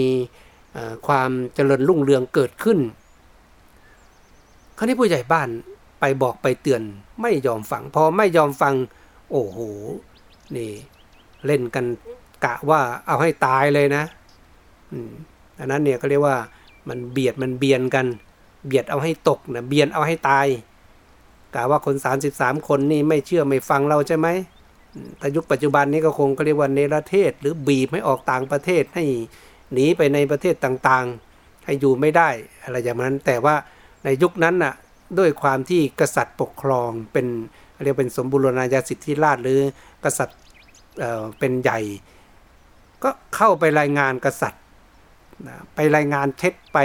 [1.07, 2.79] ความเจริญรุ่งเรืองเกิดขึ้น
[4.77, 5.49] คราวนี้ผู้ใหญ่บ้าน
[5.99, 6.81] ไปบอกไปเตือน
[7.21, 8.73] ไม่ยอมฟัง พอไม่ยอมฟัง
[9.31, 9.57] โอ้โห
[10.55, 10.71] นี่
[11.45, 11.85] เล่นกัน
[12.45, 14.03] กะว่าเอาให้ตายเลยนะ
[15.59, 16.37] อันนั้นเนี่ยเขาเรียกว่า
[16.89, 18.05] มันเบียดมันเบียนกัน
[18.65, 20.47] เบียดเอาให้ตกนะเบียนเอาให้ตาย
[21.55, 21.95] กะว่าคน
[22.31, 24.27] 33 คนนี่ไม่เชื่อไม่ฟังเราใช่ไหม
[25.19, 29.03] ถ้ายุคปัจจุบันนี้ก็คงก็เรียกว่าเนรเทศ หรือบีบให้ออกต่างประเทศให้
[29.73, 32.29] หนีไปในประเทศต่างๆ ให้อยู่ไม่ได้
[32.63, 33.55] อะไรอย่างนั้น แต่ว่า
[34.03, 34.73] ในยุคนั้นน่ะ
[35.19, 37.27] ด้วยความที่กษัตริย์ปกครองเป็น
[37.83, 39.59] เรียกเป็นสมบูรณาญาสิทธิราชหรือ
[40.03, 40.39] กษัตริย์
[41.39, 41.79] เป็นใหญ่
[43.03, 44.63] ก็เข้าไปรายงานกษัตริย์
[45.75, 46.77] ไปรายงานเท็จไป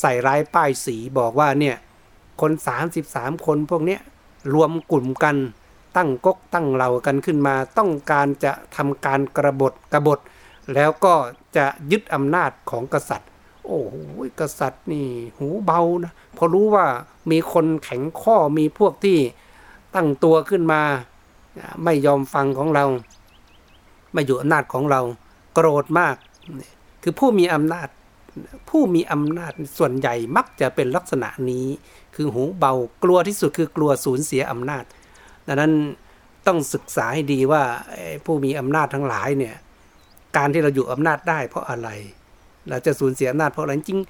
[0.00, 1.76] ใส่ร้ายป้ายสีบอกว่าเนี่ย
[2.40, 2.52] คน
[2.98, 3.98] 33 คนพวกนี้
[4.54, 5.36] รวมกลุ่มกัน
[5.96, 10.18] ตั้งกกตั้งเหล่ากันขึ้นมา ต้องการจะทำการกระบฏกระบฏ
[10.74, 11.14] แล้วก็
[11.56, 13.30] จะยึดอำนาจของกษัตริย์
[13.66, 13.94] โอ้โห
[14.40, 15.06] กษัตริย์นี่
[15.38, 16.86] หูเบานะพอรู้ว่า
[17.30, 19.18] มีคนแข็งข้อมีพวกที่
[19.94, 20.82] ตั้งตัวขึ้นมา
[21.84, 22.84] ไม่ยอมฟังของเรา
[24.12, 25.00] ไม่อยู่อำนาจของเรา
[25.54, 26.16] โกรธมาก
[27.02, 27.88] คือผู้มีอำนาจ
[28.70, 31.66] ผู้มีอำนาจส่วนใหญ่มักจะเป็นลักษณะนี้
[32.14, 34.84] คือหูเบากลัวที่สุดคือกลัวสูญเสียอำนาจ
[35.46, 35.72] ดังนั้น
[36.46, 37.62] ต้องศึกษาให้ดีว่า
[38.24, 39.56] ผู้มีอำนาจทั้งหลายเนี่ย
[40.36, 41.88] การที่เราอยู่อำนาจได้เพราะอะไร
[42.68, 44.00] เราจะสูญเสียอำนาจเพราะอะไรจริง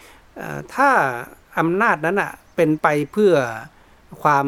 [0.75, 0.91] ถ้า
[1.59, 3.35] อำนาจนั้นอะเป็นไปเพื่อ
[4.23, 4.47] ความ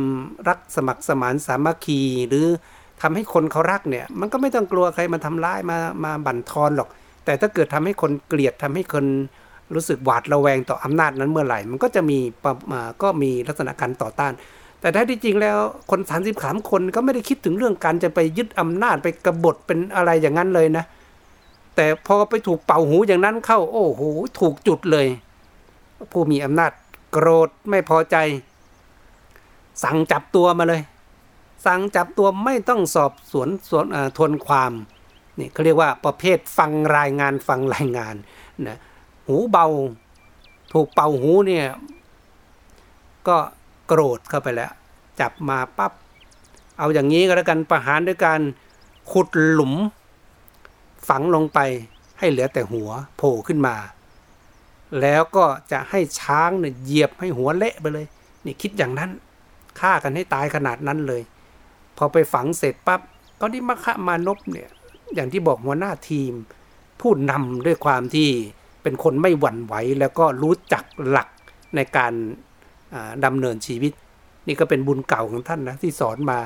[0.48, 2.46] รักสมัครสมานสามัคคี หรือ
[3.02, 6.88] ทำให้คนเขารักเนี่ย มันก็ไม่ต้องกลัวใครมาทำร้ายมามาบั่นทอนหรอก
[7.24, 9.04] แต่ถ้าเกิดทำให้คนเกลียดทำให้คน
[9.74, 12.18] รู้สึกหวาดระแวงต่ออำนาจนั้นเมื่อไหร่ มันก็จะมี
[13.02, 14.32] ก็มีลักษณะการต่อต้าน
[14.80, 15.58] แต่ถ้าที่จริงแล้ว
[15.90, 20.84] คนสามสิบสามคนก็ไม่ได้คิดถึงเรื่องการจะไปยึดอำนาจไปกบฏเป็นอะไรอย่างนั้นเลยนะ
[21.76, 24.02] แต่พอไปถูกเป่าหูอย่างนั้นเข้า โอ้โห
[24.40, 25.06] ถูกจุดเลย
[26.12, 26.72] ผู้มีอำนาจ
[27.12, 28.16] โกรธไม่พอใจ
[29.82, 30.82] สั่งจับตัวมาเลย
[31.66, 34.72] สั่งจับตัวไม่ต้องสอบสวนสวนทวนความ
[35.38, 38.14] นี่เขาเรียกว่าประเภทฟังรายงานฟังรายงาน
[38.66, 38.78] นะ
[39.26, 39.66] หูเบา
[40.72, 41.66] ถูกเป่าหูเนี่ย
[43.28, 43.36] ก็
[43.86, 44.72] โกรธเข้าไปแล้ว
[45.20, 45.92] จับมาปับ๊บ
[46.78, 48.40] เอาอย่างนี้ก็แล้วกันประหารด้วยการ
[49.10, 49.74] ขุดหลุม
[51.08, 51.58] ฝังลงไป
[52.18, 53.76] ให้เหลือแต่หัวโผล่ขึ้นมา
[55.00, 58.06] แล้วก็จะให้ช้างเนี่ยเหยียบให้หัวเละไปเลย
[58.44, 59.10] นี่คิดอย่างนั้น
[59.80, 61.22] ฆ่ากันให้ตายขนาดนั้นเลย
[61.96, 63.00] พอไปฝังเสร็จปับ๊บ
[63.40, 64.68] ตอนนี้มคะมานพเนี่ย
[65.14, 66.32] อย่างที่บอกหัวหน้าทีม
[67.00, 68.28] พูดนำด้วยความที่
[68.82, 71.28] เป็นคนไม่หวั่นไหวแล้วก็รู้จักหลัก
[71.76, 72.12] ในการ
[73.24, 73.92] ดำเนินชีวิต
[74.46, 76.38] นี่ก็เป็นบุญเก่าของท่านนะที่สอนมา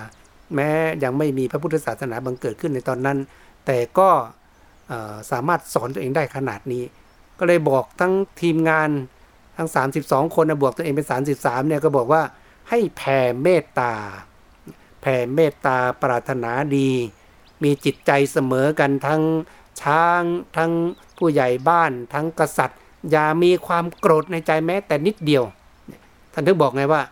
[0.54, 0.68] แม้
[1.04, 3.18] ยังไม่มีพระพุทธศาสนาบังเกิดขึ้นในตอนนั้น
[3.66, 4.08] แต่ก็
[5.30, 6.84] สามารถสอนตัวเองได้ขนาดนี้
[7.38, 8.90] ก็เลยบอกทั้งทีมงาน
[9.56, 9.68] ทั้ง
[10.02, 11.06] 32 คนนะบวกตัวเองเป็น
[11.36, 12.22] 33เนี่ยก็บอกว่า
[12.70, 13.92] ให้แผ่เมตตา
[15.00, 16.90] แผ่เมตตาปรารถนาดี
[17.62, 19.22] มีจิตใจเสมอกันทั้ง
[19.82, 20.22] ช้าง
[20.56, 20.70] ทั้ง
[21.16, 22.78] ผู้ใหญ่บ้านทั้งกษัตริย์
[23.10, 25.44] อย่ามีความโกรธในใจแม้แต่นิดเดียว
[26.32, 27.02] ท่านถึงบอกไงว่า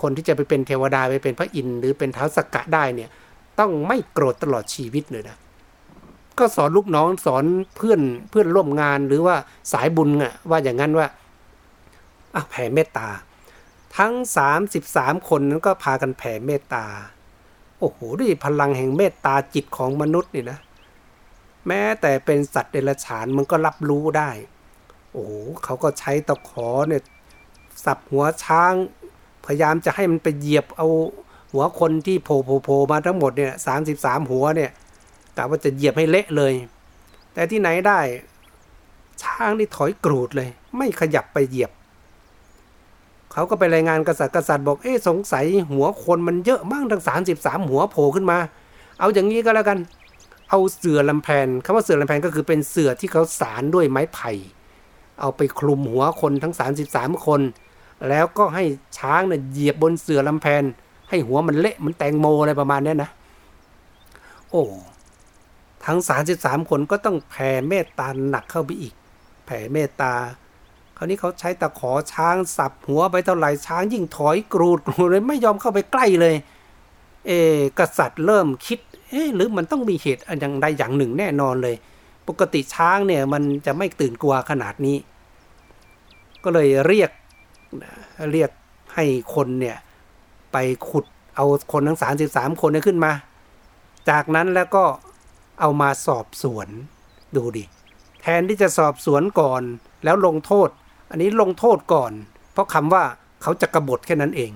[0.00, 3.10] คนที่จะไปเป็นเทวดาไปเป็นพระอินทร์หรือเป็นเท้าสกกะได้เนี่ย
[3.58, 5.36] ต้องไม่โกรธตลอดชีวิตเลยนะ
[6.38, 7.44] ก็สอนลูกน้องสอน
[7.76, 9.36] เพื่อนเพื่อนร่วมงานหรือว่า
[9.72, 11.06] สายบุญอะว่าอย่างนั้นว่า
[12.50, 13.08] แผ่เมตตา
[13.98, 14.14] ทั้ง
[14.70, 16.86] 33 คนนั้นก็พากันแผ่เมตตา
[17.78, 20.58] โอ้โหด้วยพลังแห่งเมตตาจิตของมนุษย์นี่นะ
[21.68, 24.30] แม้แต่เป็นสัตว์เดรัจฉานมันก็รับรู้ได้
[25.12, 25.32] โอ้โห
[25.64, 27.02] เขาก็ใช้ตะขอเนี่ย
[27.84, 28.72] สับหัวช้าง
[29.44, 30.88] พยายามจะให้มันไปเหยียบเอา
[31.52, 34.70] หัวคนที่โผล่โผล่มาทั้งหมดเนี่ยสามสิบสามหัวเนี่ย
[35.36, 36.54] กะว่าจะเหยียบให้เละเลย
[37.34, 38.00] แต่ที่ไหนได้
[39.22, 41.70] ช้างนี่ถอยกรูดเลย ไม่ขยับไปเหยียบ
[43.34, 48.38] เขาก็ไปรายงานกษัตริย์กษัตริย์บอกเอ๊สงสัยหัวคนมันเยอะมากทั้งสามสิบสามหัวโผล่ขึ้นมา
[48.98, 49.78] เอาอย่างนี้ก็แล้วกัน
[50.50, 54.30] เอาเสือลำแพนคำว่าเสือลำแพนก็คือเป็นเสือที่เขาสารด้วยไม้ไผ่
[55.20, 57.40] เอาไปคลุมหัวคนทั้งสามสิบสามคน
[58.08, 58.64] แล้วก็ให้
[58.98, 60.62] ช้างเนี่ยเหยียบบนเสือลำแพน
[61.10, 63.10] ให้หัวมันเละมันแตงโมอะไรประมาณนี้นะ
[64.50, 64.64] โอ้
[65.86, 68.94] ทั้งสามสิบสามคนก็ต้องแผ่เมตตาหนักเข้าไปอีก
[69.46, 70.12] แผ่เมตตา
[70.96, 76.34] คราวนี้เขาใช้ตะขอช้างสับหัวไปเท่าไหร่ช้างยิ่งถอยกรูดกรูดเลยไม่ยอมเข้าไปใกล้เลย
[77.26, 77.32] เอ
[77.78, 78.78] กษัตริย์เริ่มคิด
[79.10, 81.76] เอ๊หรือมันต้องมีเหตุอย่างใดอย่างหนึ่งแน่นอนเลย
[82.28, 84.96] ปกติช้างเนี่ยมันจะไม่ตื่นกลัวขนาดนี้
[86.44, 87.10] ก็เลยเรียก
[88.32, 88.50] เรียก
[88.94, 89.76] ให้คนเนี่ย
[90.52, 90.56] ไป
[90.88, 91.04] ขุด
[91.36, 93.12] เอาคนทั้งสามสิบสามคนขึ้นมา
[94.10, 94.84] จากนั้นแล้วก็
[95.60, 96.68] เอามาสอบสวน
[97.36, 97.64] ดูดิ
[98.20, 99.62] แทนที่จะสอบสวนก่อน
[100.04, 100.68] แล้วลงโทษ
[101.14, 102.12] อันนี้ลงโทษก่อน
[102.52, 103.04] เพราะคำว่า
[103.42, 104.52] เขาจะกบฏแค่นั้นเอง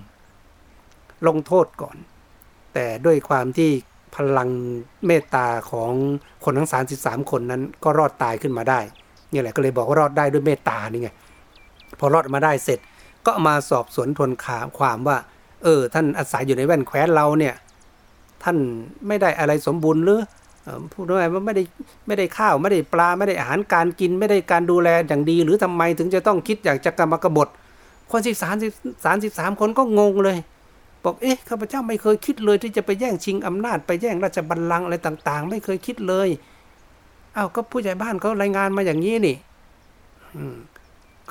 [1.29, 1.97] ลงโทษก่อน
[2.75, 3.71] แต่ด้วยความที่
[4.17, 4.49] พลัง
[5.07, 5.93] เมตตาของ
[6.45, 8.81] คนทั้ง33คนนั้นก็รอดตายขึ้นมาได้
[9.33, 11.11] นี่แหละก็เลยบอกว่ารอดได้ด้วยเมตตานี่ไง
[11.99, 12.79] พอรอดมาได้เสร็จ
[13.27, 15.17] ก็มาสอบสวนทวนขามความว่า
[15.63, 17.55] เออ ท่านอาศัยอยู่ในแว่นแคว้นเราเนี่ย
[18.43, 18.57] ท่าน
[19.07, 20.21] ไม่ได้อะไรสมบูรณ์หรือ
[20.93, 21.63] พูดง่ายว่าไม่ได้
[22.07, 27.49] ไม่ได้ข้าวไม่ได้ปลาไม่ได้อาหารการกินไม่ได้การดูแลอย่างดี หรือทำไมถึงจะต้องคิดอยากจะกรรมกบฏ
[28.11, 28.73] คนสิบสามสิบ
[29.05, 30.39] สามสิบสามคนก็งงเลย
[31.05, 36.29] บอกเอ๊ะข้าพเจ้าไม่เคยคิดเลยที่จะไปแย่งชิงอำนาจไปแย่งราชบัลลังก์อะไรต่าง ๆ ไม่เคยคิดเลย
[37.35, 39.37] เอ้าก็ผู้ใหญ่บ้านเขารายงานมาอย่างนี้นี่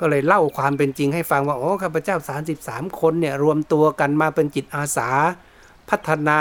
[0.02, 5.08] ็เลยเล่าความเป็นจริงให้ฟังว่าโอ้ข้าพเจ้าสามสิบสามคนเนี่ยรวมตัวกันมาเป็นจิตอาสา
[5.88, 6.40] พัฒนา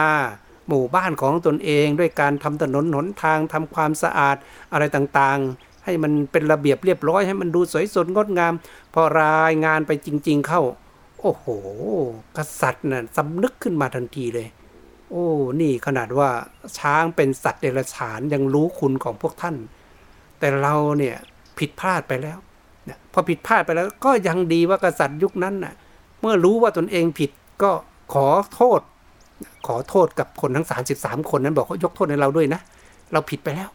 [0.68, 4.38] หมู่บ้านของตนเองด้วยการทำถนนหนทางทำความสะอาด
[4.74, 8.54] อะไรต่างๆ ให้มันเป็นระเบียบเรียบร้อยให้มันดูสวยสดงดงาม
[8.94, 10.62] พอรายงานไปจริง ๆ เข้า
[11.20, 11.46] โอ้โห
[12.38, 14.48] กษัตริย์น่ะสำนึกขึ้นมาทันทีเลย
[15.10, 15.26] โอ้
[15.62, 16.30] นี่ขนาดว่า
[16.78, 19.56] ช้างเป็นสัตว์เดรัจฉานยังรู้คุณของพวกท่าน
[20.40, 21.16] แต่เราเนี่ย
[21.60, 22.38] ผิดพลาดไปแล้ว
[23.14, 25.74] พอผิดพลาดไปแล้วก็ยังดีว่ากษัตริย์ยุคนั้นน่ะ
[26.22, 27.32] เมื่อรู้ว่าตนเองผิด
[27.64, 27.72] ก็
[28.14, 28.82] ขอโทษ
[29.68, 32.62] ขอโทษกับคนทั้ง 33 คนนั้นบอกเขายกโทษให้เราด้วยนะ
[33.14, 33.70] เราผิดไปแล้ว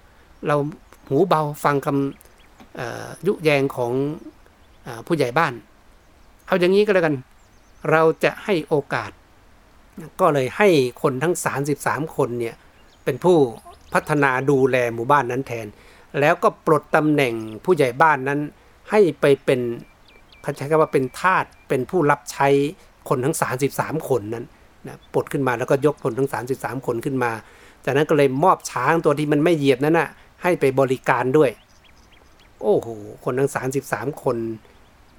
[0.46, 0.56] เรา
[1.08, 3.92] หูเบาฟังคำยุแยงของ
[4.86, 5.52] อผู้ใหญ่บ้าน
[6.46, 7.16] เอาอย่างนี้ก็แล้วกัน
[7.90, 9.10] เราจะให้โอกาส
[10.20, 10.68] ก็เลยให้
[11.02, 11.34] คนทั้ง
[11.74, 12.54] 33 คนเนี่ย
[13.04, 13.36] เป็นผู้
[13.92, 15.66] พัฒนาดูแลหมู่บ้านนั้นแทน
[16.20, 17.34] แล้วก็ปลดตำแหน่ง
[17.64, 18.40] ผู้ใหญ่บ้านนั้น
[18.90, 19.60] ให้ไปเป็น
[20.42, 22.48] เขาใช้คำว่าเป็นทาสเป็นผู้รับใช้
[23.08, 23.36] คนทั้ง
[23.72, 24.46] 33 คนนั้น
[24.86, 27.32] นะปลดขึ้นมาแล้วก็ยกคนทั้ง 33 คนขึ้นมา
[27.84, 30.08] จากนั้นก็เลยมอบช้างตัวที่มันไม่เหยียบนั้นนะ่ะ
[30.42, 31.50] ให้ไปบริการด้วย
[32.60, 32.88] โอ้โห
[33.24, 33.50] คนทั้ง
[33.86, 34.36] 33 คน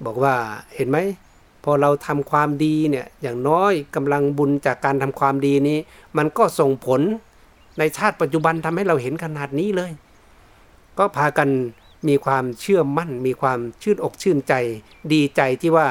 [0.04, 0.34] บอกว่า
[0.76, 0.98] เห็นไหม
[1.64, 5.78] พอเราทำความดีเนี่ยอย่างน้อยกำลังบุญจากการทำความดีนี้
[6.16, 7.00] มันก็ส่งผล
[7.78, 9.92] ในชาติปัจจุบันทำให้เราเห็นขนาดนี้เลย
[10.98, 11.48] ก็พากัน
[12.08, 14.54] มีความเชื่อมั่น มีความชื่นอกชื่นใจ
[15.12, 15.86] ดีใจที่ว่า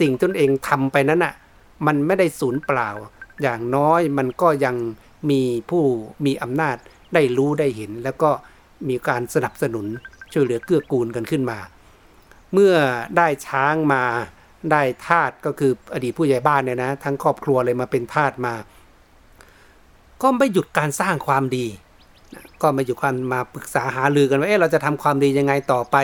[0.00, 1.34] สิ่งตนเองทำไปนั้นอะ
[1.86, 2.88] มันไม่ได้สูญเปล่า
[3.42, 4.76] อย่างน้อยมันก็ยัง
[5.30, 5.84] มีผู้
[6.26, 6.76] มีอำนาจ
[7.14, 8.30] ได้รู้ได้เห็น แล้วก็
[8.88, 9.86] มีการสนับสนุน
[10.32, 11.58] ช่วยเหลือเกื้อกูลกันขึ้นมา
[12.52, 12.74] เมื่อ
[13.16, 14.04] ได้ช้างมา
[14.72, 18.54] ได้ทาสก็คืออดีตผู้ใหญ่บ้านเนี่ยนะ ทั้งครอบครัวเลยมาเป็นทาสมา
[20.22, 21.66] ก็ไม่หยุดการสร้างความดี
[22.62, 25.96] ก็มาอยู่กันมมาปรึกษาหารือกันว่าเอ๊ะเราจะทำความดียังไงต่อไป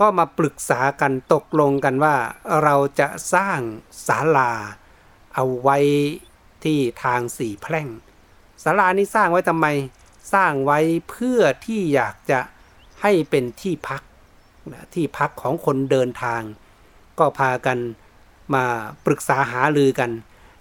[0.00, 2.14] ก็มาปรึกษากันตกลงกันว่า
[2.62, 3.58] เราจะสร้าง
[4.06, 4.52] ศาลา
[5.34, 5.78] เอาไว้
[6.64, 7.88] ที่ทางสี่แพร่ง
[8.62, 9.66] ศาลานี้สร้างไว้ทำไม
[10.34, 10.78] สร้างไว้
[11.10, 12.40] เพื่อที่อยากจะ
[13.02, 14.02] ให้เป็นที่พัก
[14.94, 16.42] ที่พักของคนเดินทาง
[17.18, 17.78] ก็พากัน
[18.54, 18.64] มา
[19.04, 20.10] ปรึกษาหารือกัน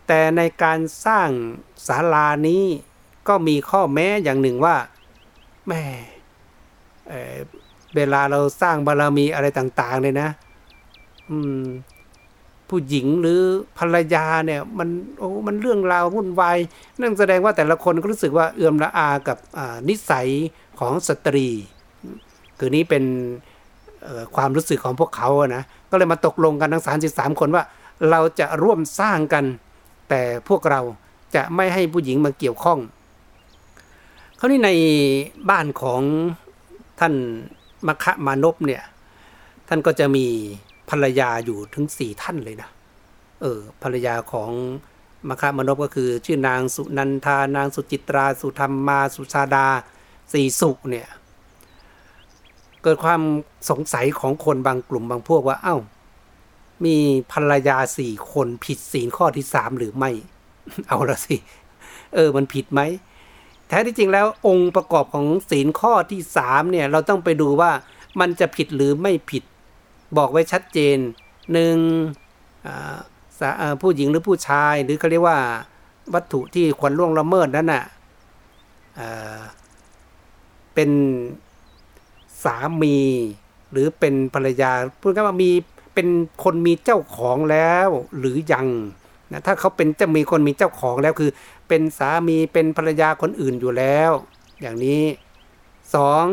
[0.08, 1.30] แต่ในการสร้าง
[1.88, 2.64] ศาลานี้
[3.28, 4.76] ก็มีข้อแม้อย่างหนึ่งว่า
[5.68, 5.84] แม่
[7.10, 10.30] เเวลาเราสร้างบารรมีอะไรต่างๆเลยนะ
[11.30, 11.64] อืม
[12.74, 13.40] ผู้หญิงหรือ
[13.78, 16.58] ภรรยาเนี่ยมันโอ้มันเรื่องราววุ่นวาย
[17.00, 19.38] นั่นแสดงว่าแต่ละคนก็รู้สึกว่าเอื่อมละอากับ
[19.90, 20.28] นิสัย
[20.80, 21.48] ของสตรี
[22.58, 23.04] คือนี้เป็น
[24.36, 27.64] ความรู้สึกของพวกเขาอะนะก็เลยมาตกลงกันทั้ง 33 คนว่า
[28.10, 29.46] เราจะร่วมสร้างกัน
[30.10, 30.82] แต่พวกเรา
[31.36, 32.80] จะไม่ให้ผู้หญิงมาเกี่ยวข้อง
[34.38, 34.70] เขานี่ใน
[35.50, 36.02] บ้านของ
[37.00, 37.14] ท่าน
[37.88, 38.84] มคะมานพเนี่ย
[39.68, 40.26] ท่านก็จะมี
[40.90, 42.70] ภรรยาอยู่ถึงสี่ท่านเลยนะ
[43.42, 44.52] เออภรรยาของ
[45.30, 49.68] มคะมนพก็คือ ชื่อนางสุนันทานางสุจิตรา สุธรรมมา สุชาดา
[50.32, 51.08] สีสุเนี่ย
[52.84, 53.22] เกิดความ
[53.70, 55.78] สงสัยของคนบางกลุ่มบางพวกว่าเอา้า
[56.86, 56.98] มี
[57.32, 60.12] ภรรยาสี่คนผิดศีลข้อที่สามหรือไม่
[60.88, 61.36] เอาละสิ
[62.14, 62.82] เออ มันผิดไหม
[63.68, 67.72] แท้ที่จริงแล้วองค์ประกอบของศีลข้อที่สามเนี่ย เราต้องไปดูว่า
[68.20, 69.44] มันจะผิดหรือไม่ผิด
[70.18, 70.98] บอกไว้ชัดเจน
[71.54, 71.78] หนึ่ง
[73.82, 75.40] ผู้หญิงหรือผู้ชายหรือเขาเรียกว่า
[76.14, 77.84] วัตถุที่ควรล่วงละเมิดนั้นน่ะ
[80.74, 80.92] เป็น
[82.44, 82.98] สามี
[83.72, 85.52] หรือเป็นภรรยาพูดง่ายว่ามี
[85.94, 86.08] เป็น
[86.44, 88.68] คนมีเจ้าของแล้วหรือยัง
[89.32, 91.32] นะถ้าเขาเป็นจะมีคนมีเจ้าของแล้วคือ
[91.68, 94.12] เป็นสามีเป็นภรรยาคนอื่นอยู่แล้ว
[94.62, 95.04] อย่างนี้
[95.96, 96.26] สอง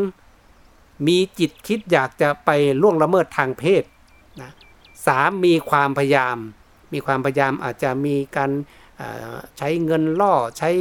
[1.07, 2.49] มีจิตคิดอยากจะไป
[2.81, 3.83] ล่วงละเมิดทางเพศ
[4.41, 4.51] นะ
[5.07, 6.37] สามมีความพยายาม
[6.93, 8.51] มีความพยายามอาจจะมีการ
[9.57, 10.71] ใช้เงินล่อใช้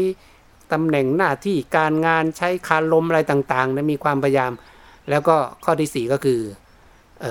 [0.72, 4.52] ตำแหน่งหน้าที่การงานใช้คารลมอะไรต่างๆนะมีความพยายาม
[5.10, 6.40] แล้วก็ข้อที่ 4 ก็คือ
[7.24, 7.26] อ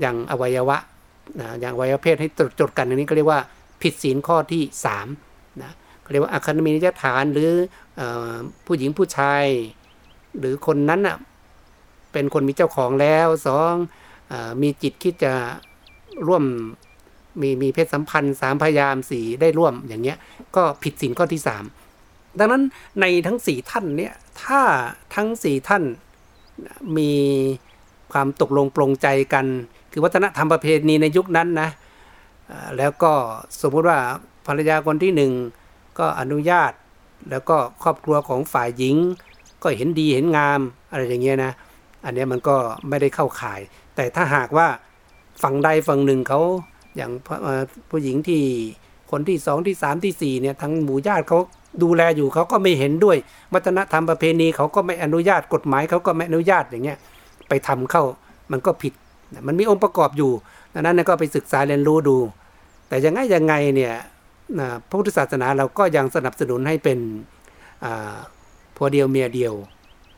[0.00, 0.78] อย่างอวัยวะ
[1.40, 2.28] นะอย่างอวัยวะเพศให้
[2.60, 3.40] จดกันอันนี้ก็เรียกว่า
[3.82, 4.62] ผิดศีลข้อที่
[5.08, 5.72] 3นะ
[6.12, 7.50] เรียกว่าอาคารมีนิยฐานหรือ
[8.00, 8.02] อ
[8.66, 9.44] ผู้หญิงผู้ชาย
[10.38, 11.16] หรือคนนั้นอะ
[12.12, 13.74] เป็นคนมีเจ้าของแล้วสอง
[14.32, 15.34] อมีจิตคิดจะ
[16.26, 16.44] ร่วม
[17.40, 20.18] มีมีเพศสัมพันธ์สามพยายามสี่ได้ร่วมอย่างเงี้ย
[20.56, 21.64] ก็ผิดศีลข้อที่สาม
[22.38, 22.62] ดังนั้น
[23.00, 24.60] ในทั้งสี่ท่านเนี่ยถ้า
[25.14, 25.82] ทั้งสี่ท่าน
[26.98, 27.12] มี
[28.12, 29.46] ความตกลงปรงใจกัน
[29.92, 31.68] คือวัฒนธรรมประเพณีในยุคนั้นนะ
[32.76, 33.12] แล้วก็
[33.60, 33.98] สมมติว่า
[34.46, 35.32] ภรรยาคนที่หนึ่ง
[35.98, 36.72] ก็อนุญาต
[37.30, 38.96] แล้วก็ครอบครัวของฝ่ายหญิง
[39.62, 40.60] ก็เห็นดีเห็นงาม
[40.90, 41.52] อะไรอย่างเงี้ยนะ
[42.04, 42.56] อันนี้มันก็
[42.88, 43.60] ไม่ได้เข้าข่าย
[43.96, 44.66] แต่ถ้าหากว่า
[45.42, 46.40] ฝั่งใดฝั่งหนึ่งเขา
[46.96, 47.10] อย่าง
[47.90, 48.42] ผู้หญิงที่
[49.10, 51.38] คนที่สองที่สามที่สี่เนี่ยทั้งหมู่ญาติเขา
[51.82, 53.16] ดูแลอยู่เขาก็ไม่เห็นด้วย
[53.54, 56.98] วัฒนธรรมประเพณีเขาก็ไม่อนุญาตกฎหมายเขาก็ไม่อนุญาตอย่างเงี้ย
[57.48, 58.04] ไปทำเข้า
[58.52, 58.92] มันก็ผิด
[59.46, 60.32] มันมีองค์ประกอบอยู่
[60.74, 62.16] ดังนั้นก็ไปศึกษาเรียนรู้ดู
[62.88, 63.94] แต่ยังไงยังไงเนี่ย
[64.88, 66.98] พระพุทธศาสนาเราก็ยังสนับสนุนให้เป็น
[68.76, 69.54] ผัวเดียวเมียเดียว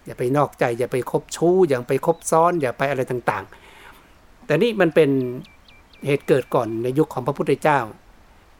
[0.06, 5.10] อย่าไปนอกใจ อย่าไปคบชู้ อย่าไปคบซ้อน อย่าไปอะไรต่างๆ แต่นี่มันเป็น
[6.06, 7.78] เหตุเกิดก่อนในยุคของพระพุทธเจ้า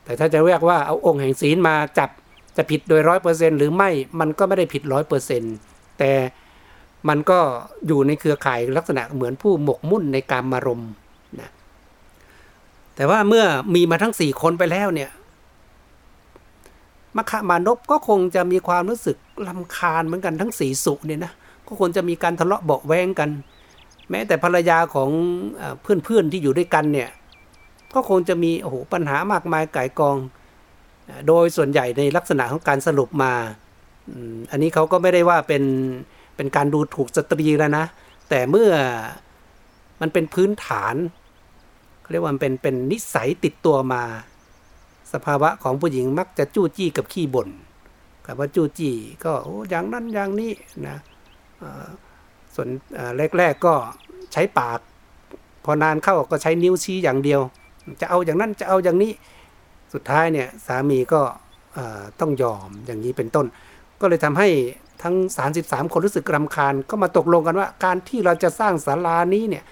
[0.04, 2.10] แต่ถ้าจะเรียกว่าเอาองค์แห่งศีลมาจับ
[2.56, 3.90] จะผิดโดยร้อยเปอร์เซ็นหรือไม่
[4.20, 5.42] มันก็ไม่ได้ผิดร้อยเปอร์เซ็น
[5.98, 6.12] แต่
[7.08, 7.38] มันก็
[7.86, 10.82] อยู่ในเครือข่ายลักษณะเหมือนผู้หมกมุ่นในการมารม
[11.40, 11.50] นะ
[12.96, 15.10] แต่ว่าเมื่อมีมาทั้งสี่คนไปแล้วเนี่ย
[17.16, 19.16] มคะมานพก็คงจะมีความรู้สึก
[19.48, 21.32] ลำคาญเหมือนกันทั้งสีสุเนี่ยนะ
[21.66, 23.30] ก็คงจะมีการทะเลาะเบาแวงกัน
[24.10, 25.10] แม้แต่ภรรยาของ
[25.82, 27.10] เพื่อนๆที่อยู่ด้วยกันเนี่ย
[27.94, 30.16] ก็คงจะมีโอ้โหปัญหามากมายไก่กอง
[31.28, 33.32] โดยส่วนใหญ่ในลักษณะของการสรุปมา
[34.50, 35.64] อันนี้เขาก็ไม่ได้ว่าเป็น
[36.36, 37.84] เป็นการดูถูกสตรีแล้วนะ
[38.28, 38.70] แต่เมื่อ
[40.00, 40.94] มันเป็นพื้นฐาน
[42.00, 44.02] เขาเรียกว่ามันเป็นเป็นนิสัยติดตัวมา
[45.12, 47.48] สภาวะของผู้หญิงมักจะจู้จี้กับขี้บ่น
[48.26, 48.94] กับว่าจู้จี้
[49.24, 50.52] ก็โอ้อย่างนั้นอย่างนี้
[50.86, 50.96] นะ
[52.54, 52.68] ส่วน
[53.38, 53.74] แรกๆก็
[54.32, 54.80] ใช้ปาก
[55.64, 57.40] พอนานเข้าก็ใช้นิ้วชี้อย่างเดียว
[58.00, 59.12] จะเอาอย่างนั้นจะเอาอย่างนี้
[59.92, 61.22] สุดท้ายเนี่ยสามีก็
[62.20, 63.46] ต้องยอมอย่างนี้เป็นต้น
[64.00, 64.48] ก็เลยทำให้
[65.02, 65.14] ทั้ง
[65.54, 69.64] 33 คนรู้สึกรำคาญก็มาตกลงกันว่า การที่เราจะสร้างศาลานี้เนี่ย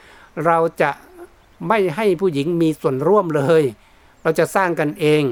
[0.47, 0.91] เราจะ
[1.69, 3.65] ไม่ให้ผู้หญิงมีส่วนร่วมเลย
[4.23, 5.25] เราจะสร้างกันเอง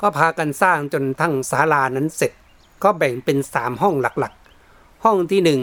[0.00, 2.32] ก็พากันสร้างจนทั้งศาลานั้นเสร็จ
[2.84, 5.60] ก็แบ่งเป็นสามห้องหลักๆ ห้องที่หนึ่ง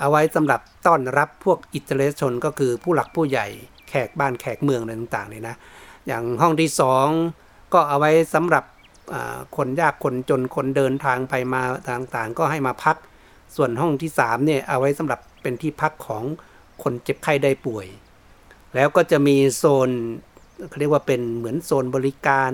[0.00, 3.46] เอาไว้สำหรับต้อนรับพวกอิตาลีชนก็คือผู้หลักผู้ใหญ่
[3.88, 5.54] แขกบ้านแขกเมืองอะไรต่างๆเลยนะ
[6.06, 7.06] อย่างห้องที่สอง
[7.72, 8.64] ก็เอาไว้สำหรับ
[9.56, 12.96] คนยากคนจนคนเดินทางไปมาต่างๆ ก็ให้มาพัก
[13.56, 16.24] ส่วนห้องที่3เนี่ยเอาไว้สำหรับเป็นที่พักของ
[16.82, 17.86] คนเจ็บไข้ได้ป่วย
[18.74, 19.90] แล้วก็จะมีโซน
[20.68, 22.52] เขาเรียกว่าเป็นเหมือนโซนบริการ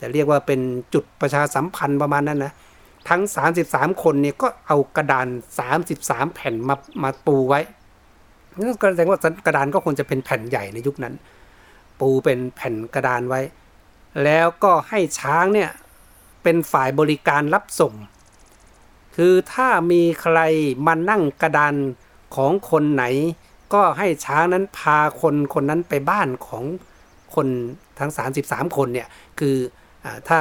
[0.00, 0.60] จะเรียกว่าเป็น
[0.94, 2.52] จุดประชาสัมพันธ์ประมาณนั้นนะ
[3.08, 3.22] ทั้ง
[3.62, 5.26] 33 คนเนี่ยก็เอากระดาน
[5.80, 7.60] 33 แผ่นมามาปูไว้
[8.56, 11.14] นั่นก็แสดงว่ากระดานก็คงจะเป็นแผ่นใหญ่ในยุคนั้น
[12.00, 13.40] ปูเป็นแผ่นกระดานไว้
[14.24, 15.70] แล้วก็ให้ช้างเนี่ย
[16.42, 17.94] เป็นฝ่ายบริการรับส่ง
[19.16, 20.38] คือถ้ามีใคร
[20.86, 21.74] มานั่งกระดาน
[22.36, 23.04] ของคนไหน
[23.72, 26.64] ก็ให้ช้างนั้นพาคนคนนั้นไปบ้านของ
[27.36, 27.48] คน
[27.98, 28.10] ทั้ง
[28.44, 29.08] 33 คนเนี่ย
[29.38, 29.56] คือ
[30.04, 30.40] อถ้า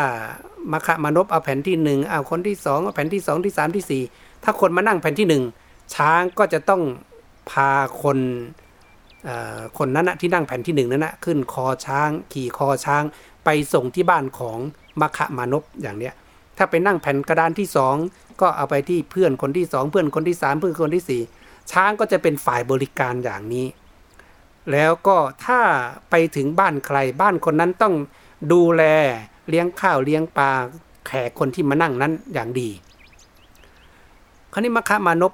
[0.72, 4.04] มคมานพเอาแผ่นที่หนึ่งเอาคนที่สองเอาแผ่นที่สองที่สามที่สี่
[4.44, 5.44] ถ้าคนมานั่งแผ่นที่หนึ่ง
[5.96, 6.82] ช้างก็จะต้อง
[7.52, 7.70] พา
[8.02, 8.20] คน
[9.78, 13.04] คนนั้นนะที่นั่งแผ่นที่หนึ่งนั้นนะขึ้นคอช้าง ขี่คอช้าง
[13.46, 14.58] ไปส่งที่บ้านของ
[15.02, 16.14] มัคมานพอย่างเนี้ย
[16.58, 17.96] ถ้าไปนั่งแผ่นกระดานที่สอง
[18.42, 21.22] ก็เอาไปที่เพื่อนคนที่สองเพื่อนคนที่สามเพื่อนคนที่สี่
[21.72, 23.66] ช้างก็จะเป็นฝ่ายบริการอย่างนี้
[24.72, 25.62] แล้วก็ถ้า
[26.10, 27.96] ไปถึงบ้านใครบ้านคนนั้นต้อง
[28.52, 28.84] ดูแล
[29.50, 30.52] เลี้ยงข้าวเลี้ยงปลา
[31.06, 32.70] แขกคนที่มานั่งนั้นอย่างดี
[34.52, 35.34] คราวนี้มคคมานพ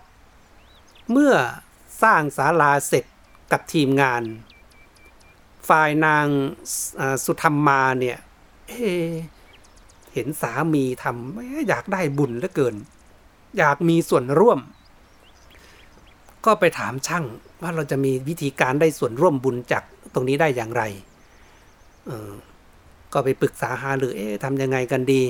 [1.12, 1.34] เมื่อ
[2.04, 3.06] สร้างศาลาเสร็จ
[3.52, 4.24] กับทีมงาน
[5.70, 6.26] ฝ่ายนาง
[7.26, 8.18] สุธรรมมาเนี่ย
[8.70, 12.76] เเห็นสามีทำอยากได้บุญเหลือเกิน
[13.58, 14.60] อยากมีส่วนร่วม
[16.46, 17.26] ก็ไปถามช่าง
[17.62, 19.84] ว่าเราจะมีวิธีการได้ส่วนร่วมบุญจาก
[20.14, 20.84] ตรงนี้ได้อย่างไร
[22.08, 22.32] เออ
[23.14, 25.24] ก็ไปปรึกษาหาหรือเอ๊ะทำยังไงกันดี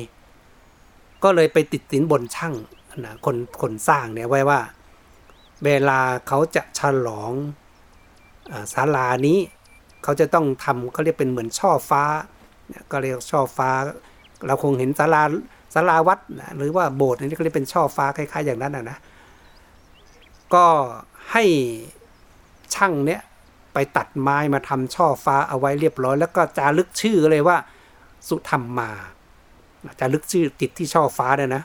[1.24, 2.54] ก็เลยไปติดสินบนช่าง
[3.06, 4.60] นะคนคนสร้างเนี่ยไว้ว่า
[5.66, 7.34] เวลาเขาจะฉลอง
[8.74, 9.40] ศาลานี้
[10.04, 12.04] เขาจะต้องทำเขาเรียกเป็นเหมือนช่อฟ้า
[12.92, 13.70] ก็เรียกช่อฟ้า
[14.46, 15.24] เราคงเห็นศาลา
[15.74, 18.98] ศาลาวัดนะหรือว่าโบสถ์นี่เขาเรียกเป็นช่อฟ้าคล้ายๆอย่างนั้นนะนะ
[20.56, 20.68] ก็
[21.32, 21.44] ให้
[22.76, 23.22] ช่างเนี้ย
[23.74, 27.58] ไปตัดไม้มาทำช่อฟ้าเอาไว้เรียบร้อย แล้วก็จารึกชื่อเลยว่า
[28.28, 28.92] สุธรรมมา
[30.00, 31.64] จารึกชื่อติดที่ช่อฟ้าเนี่ยนะ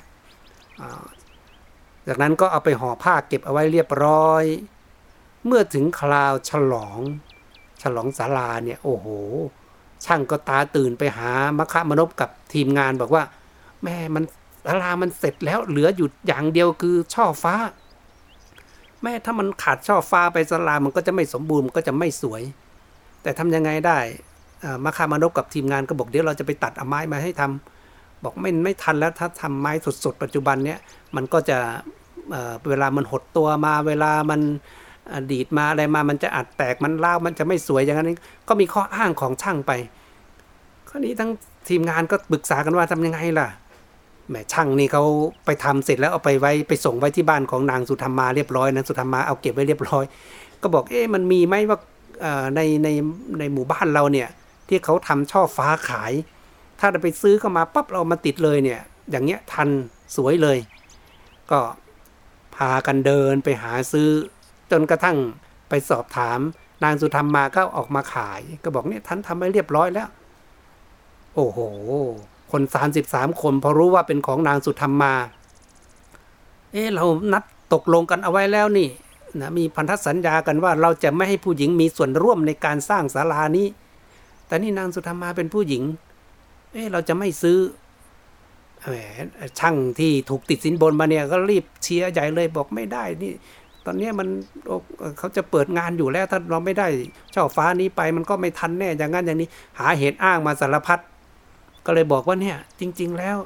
[2.09, 4.45] จากนั้นก็เอาไปห่อผ้าเก็บเอาไว้เรียบร้อย
[5.47, 6.99] เมื่อถึงคราวฉลอง
[7.83, 9.07] ฉลองศาลาเนี่ยโอ้โห
[10.05, 13.25] ช่างก็ตาตื่นไปหามคะมนพกับทีมงานบอกว่า
[13.85, 14.25] แม่มัน
[14.67, 17.55] ศาลามันเสร็จแล้วเหลืออยู่อย่างเดียวคือช่อฟ้า
[19.07, 22.43] แม่ถ้ามันขาดช่อฟ้าไปศาลามันก็จะไม่สมบูรณ์ก็จะไม่สวย
[23.23, 23.99] แต่ทำยังไงได้
[24.85, 29.73] มาคะมานพกับทีมงานก็บอกเดี๋ยวเราจะไปตัดเอาไม้มาให้ทำบอกไม่ไม่ทันแล้วถ้าทำไม้
[30.05, 30.79] สดๆปัจจุบันเนี้ย
[31.17, 31.59] มันก็จะ
[32.69, 34.41] เวลามันหดตัวมาเวลามัน
[35.33, 38.11] ดีตมาอะไรมามันจะอัดแตกมันเล่ามันจะไม่สวยอย่างนั้น
[38.49, 39.73] ก็มีข้ออ้างของช่างไป
[40.89, 41.31] ข้อนี้ทั้ง
[41.69, 43.49] ทีมงานก็ปรึกษากันว่าทำยังไงล่ะ
[44.29, 45.05] แหมช่างนี่เขา
[45.45, 50.05] ไปทำเสร็จแล้วเอาไปไว้ไปส่งไว้ที่บ้านของนางสุธรรมาเรียบร้อยนะสุธรรมาเอาเก็บไว้เรียบร้อย
[50.63, 51.79] ก็บอกเอ๊ะมันมีไหมว่า
[52.57, 52.89] ในใน
[53.39, 54.29] ในหมู่บ้านเราเนี่ย
[54.69, 56.13] ที่เขาทำช่อฟ้าขาย
[56.81, 59.69] ถ้าเราไปซื้อเข้ามาปั๊บเรามาติดเลยเนี่ย อย่างเงี้ยทัน
[60.17, 60.59] สวยเลย
[61.51, 61.61] ก็
[62.57, 64.09] พากันเดินไปหาซื้อ
[64.71, 65.17] จนกระทั่ง
[65.69, 66.41] ไปสอบถาม
[66.85, 70.09] นางสุธรรมมาก็ออกมาขาย ก็บอกเนี่ยท่านทำไว้เรียบร้อยแล้ว
[71.35, 71.59] โอ้โห
[72.53, 75.15] คนสามสิบสามคนพอรู้ว่าเป็นของนางสุธรรมมา
[76.73, 78.89] เอ๊ะเรานัดตกลงกันเอาไว้แล้วนี่
[79.41, 83.67] นะมีพันธสัญญากันว่าเราจะไม่ให้ผู้หญิงมีส่วนร่วมในการสร้างศาลานี้
[84.47, 85.83] แต่นี่นางสุธรรมาเป็นผู้หญิง
[86.73, 87.59] เอ๊ะเราจะไม่ซื้อ
[88.83, 88.95] แหม
[89.59, 93.33] ช่างที่ถูกติดสินบนมาเนี่ยก็รีบเชียร์ใหญ่เลยบอกไม่ได้นี่
[93.85, 94.29] ตอนนี้มัน
[95.19, 96.87] เขาจะเปิดงานอยู่แล้วถ้าเราไม่ได้
[97.33, 100.99] เจ้าฟ้านี้ไปมันก็ไม่ทันแน่อย่างนั้นอย่างนี้ หาเหตุอ้างมาสารพัด
[101.87, 103.37] ก็เลยบอกว่าเนี่ยจริง ๆ แล้ว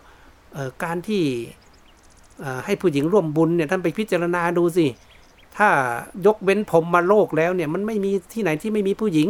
[0.84, 1.22] การที่
[2.64, 4.86] ให้ผู้หญิงร่วมบุญเนี่ยท่านไปพิจารณาดูสิ
[5.56, 5.68] ถ้า
[6.26, 9.28] ยกเว้นผมมาโลกแล้วเนี่ยมันไม่มีที่ไหนที่ไม่มีผู้หญิง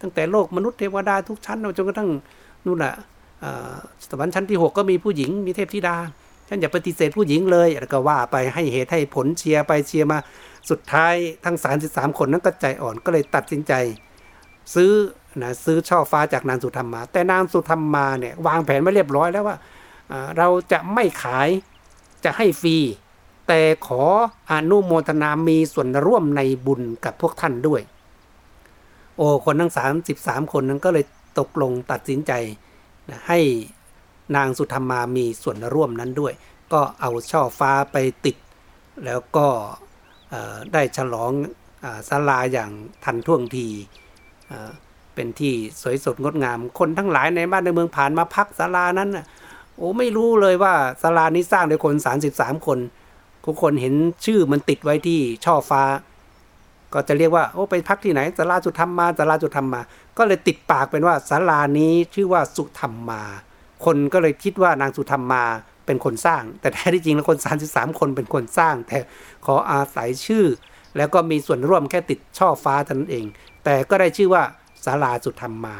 [0.00, 2.10] ตั้งแต่โลกมนุษย์เทวดาทุกชั้นจนกระทั่ง
[2.66, 2.94] นู่นแหละ
[4.08, 5.96] สวรรค์ชั้นที่ 6 ก็มีผู้หญิงมีเทพธิดา
[6.48, 10.18] ท่านอย่าปฏิเสธผู้หญิงเลยแล้วก็ว่าไปให้เหตุให้ผลเชียร์ไปเชียร์มา
[10.70, 11.14] สุดท้าย
[11.44, 11.56] ทั้ง
[11.86, 13.72] 33 คนนั้นก็ใจอ่อนก็เลยตัดสินใจ
[14.74, 14.90] ซื้อ
[15.42, 19.56] นะซื้อช่อฟ้าจากนางสุธรรมมาแต่นางสุธรรมมาเนี่ยวางแผนไว้เรียบร้อยแล้วว่า
[20.36, 21.48] เราจะไม่ขาย
[22.24, 22.76] จะให้ฟรี
[23.48, 24.02] แต่ขอ
[24.50, 27.82] อนุโมทนามีส่วนร่วมในบุญกับพวกท่านด้วย
[29.16, 31.04] โอ้คนทั้งสามสิบสามคนนั้นก็เลย
[31.38, 32.32] ตกลงตัดสินใจ
[33.28, 33.40] ให้
[34.36, 36.32] นางสุธรรมามีส่วนร่วมนั้นด้วย
[36.72, 38.36] ก็เอาช่อฟ้าไปติด
[39.04, 39.46] แล้วก็
[40.72, 41.32] ได้ฉลอง
[42.08, 42.70] ศาลาอย่าง
[43.04, 43.66] ทันท่วงที
[45.18, 49.10] เป็นที่สวยสดงดงาม คนทั้งหลายในบ้านในเมืองผ่านมาพักศาลานั้น
[49.76, 51.94] โอ้ไม่รู้เลยว่าศาลานี้สร้างโดยคน
[52.30, 52.78] 33คน
[53.46, 53.94] ทุกคนเห็น
[54.24, 55.82] ชื่อมันติดไว้ที่ช่อฟ้า
[56.92, 59.80] ก็จะเรียกว่าโอ้ไปพักที่ไหนสาราสุธรรมมาสาราสุธรรมมา
[60.18, 63.22] ก็เลยติดปากเป็นว่าศาลานี้ชื่อว่าสุธรรมมา
[63.84, 65.44] คนก็เลยคิดว่านางสุธรรมมา
[65.86, 67.38] เป็นคนสร้าง แต่แท้ที่จริงแล้วคน
[67.68, 68.98] 33คนเป็นคนสร้าง แต่
[69.46, 70.44] ขออาศัยชื่อ
[70.96, 73.26] แล้วก็มีส่วนร่วมแค่ติดช่อฟ้าเท่านั้นเอง
[73.64, 74.42] แต่ก็ได้ชื่อว่า
[74.84, 75.76] ศาลาสุธรรมมา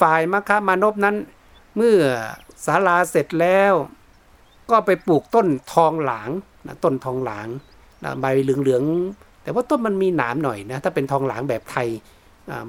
[0.00, 1.16] ฝ่ายมัคคามานพนั้น
[1.76, 1.98] เมื่อ
[2.66, 3.74] ศาลาเสร็จแล้ว
[4.70, 6.30] ก็ไปปลูกต้นทองหลาง
[6.66, 7.48] นะต้นทองหลาง
[8.04, 11.88] นะใบเหลืองๆแต่ว่าต้นมันมีหนามหน่อยนะถ้าเป็นทองหลางแบบไทย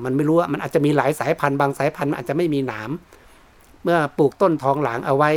[0.03, 2.89] มันไม่รู้ว่ามันอาจจะมีหลายสายพันธุ์บางสายพันธุ์อาจจะไม่มีหนาม
[3.83, 5.31] เมื่อปลูกต้นทองหลางเอาไว้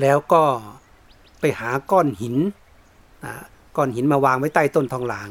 [0.00, 0.42] แล้วก็
[1.40, 2.36] ไปหาก้อนหิน
[3.24, 3.34] นะ
[3.76, 5.30] ก้อนหินมาวางไว้ใต้ต้นทองหลาง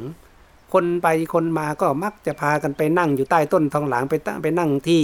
[0.74, 5.04] คนไปคนมาก็มักจะพากันไปนั่งอยู่ใต้ต้นทองหลางไปตั้งไปนั่งที่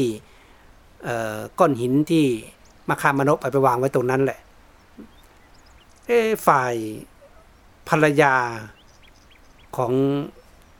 [1.59, 2.25] ก้อนหินที่
[2.89, 4.39] มาคามนกไปไปวางไว้ตรงนั้นแหละ
[6.07, 6.11] เอ
[6.47, 6.73] ฝ่าย
[7.89, 8.35] ภรรยา
[9.77, 9.93] ของ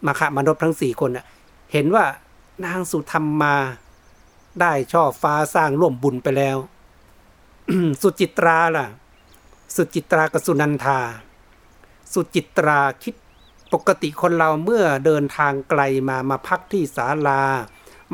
[0.06, 1.12] มาคามนพทั้งสี่คน
[1.74, 2.06] เห็นว่า
[2.66, 3.56] นางสุธรรมมา
[4.62, 6.58] ได้ช่อฟ้าสร้างร่วมบุญไปแล้ว
[8.02, 8.88] สุจิตราล่ะ
[9.76, 11.00] สุจิตรากับสุนันทา
[12.14, 13.16] สุจิตราคิด
[13.74, 17.41] ปกติคนเราเมื่อเดินทางไกลมามาพักที่ศาลา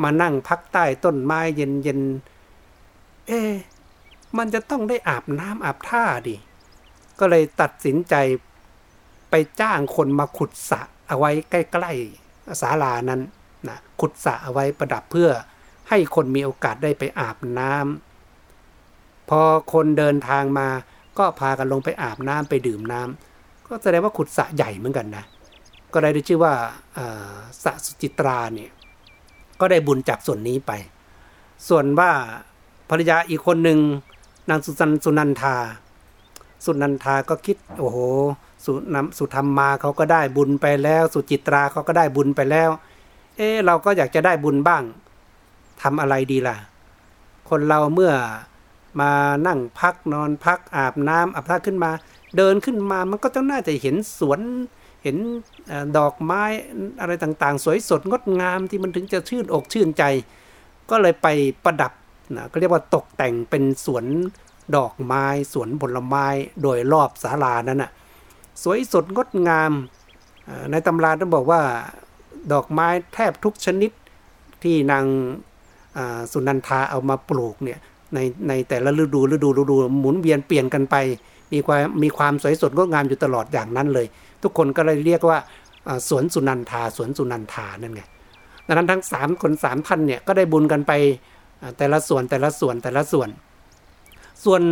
[0.02, 2.00] มานั่งพักใต้ต้นไม้เย็นเย็น
[3.26, 3.40] เอ๊
[4.38, 6.36] มันจะต้องได้อาบน้ำอาบท่าดิ
[7.18, 8.14] ก็เลยตัดสินใจ
[9.30, 13.20] ไปจ้างคนมาขุดสระเอาไว้ใกล้ๆศาลานั้น
[13.68, 15.30] นะขุดสระเอาไว้ประดับเพื่อ
[15.88, 19.40] ให้คนมีโอกาสได้ไปอาบน้ำพอ
[19.72, 20.68] คนเดินทางมา
[21.18, 25.24] ก็พากันลงไปอาบน้ำไปดื่มน้ำก็แสดงว่าขุดสระใหญ่เหมือนกันนะ
[25.92, 26.54] ก็ได้ชื่อว่า
[27.62, 28.70] สสุจิตราเนี่ย
[29.60, 30.72] ก็ได้บุญจากส่วนนี้ไป
[31.68, 32.10] ส่วนว่า
[32.90, 33.78] ภรรยาอีกคนหนึ่ง
[34.50, 35.56] นางสุนันสุนันทา
[36.64, 37.98] สุนันทาก็คิดโอ้โห
[38.64, 42.70] สุนสุธรรมมาเขาก็ได้บุญไปแล้ว สุจิตราเขาก็ได้บุญไปแล้ว
[43.36, 44.82] เออเราก็อยากจะได้บุญบ้าง
[45.82, 46.56] ทำอะไรดีล่ะ
[47.48, 48.12] คนเราเมื่อ
[49.00, 49.10] มา
[49.46, 51.90] นั่งพักนอนพักอาบน้ำอาบท่าขึ้นมา
[52.36, 54.40] เดินขึ้นมามันก็ต้องน่าจะเห็นสวน
[55.02, 55.16] เห็น
[55.98, 56.42] ดอกไม้
[57.00, 60.04] อะไรต่างๆ สวยสดงดงามที่มันถึงจะชื่นอกชื่นใจ
[60.90, 61.26] ก็เลยไป
[61.64, 61.92] ประดับ
[62.36, 64.04] นะก็เรียกว่าตกแต่งเป็นสวน
[64.76, 66.26] ดอกไม้สวนผลไม้
[66.62, 67.90] โดยรอบศาลานั้นนะ่ะ
[68.62, 69.72] สวยสดงดงาม
[70.70, 71.60] ในตำราต้องบอกว่า
[72.52, 73.90] ดอกไม้แทบทุกชนิด
[74.62, 75.04] ที่นาง
[76.32, 77.78] สุนันทาเอามาปลูกเนี่ย
[78.14, 80.96] ในในแต่ละฤดูฤดูฤดูหมุนเวียนเปลี่ยนกันไป
[81.52, 84.06] มีความมีความสวยสดงดงามอยู่ตลอดอย่างนั้นเลย
[84.42, 85.38] ทุกคนก็เลยเรียกว่า
[86.08, 88.02] สวนสุนันทาสวนสุนันทานั่นไง
[88.66, 90.92] ดังนั้นทั้งสามคนสามท่านเนี่ยก็ได้บุญกันไป
[91.78, 93.28] แต่ละส่วนแต่ละส่วนแต่ละส่วน
[94.44, 94.62] ส่วน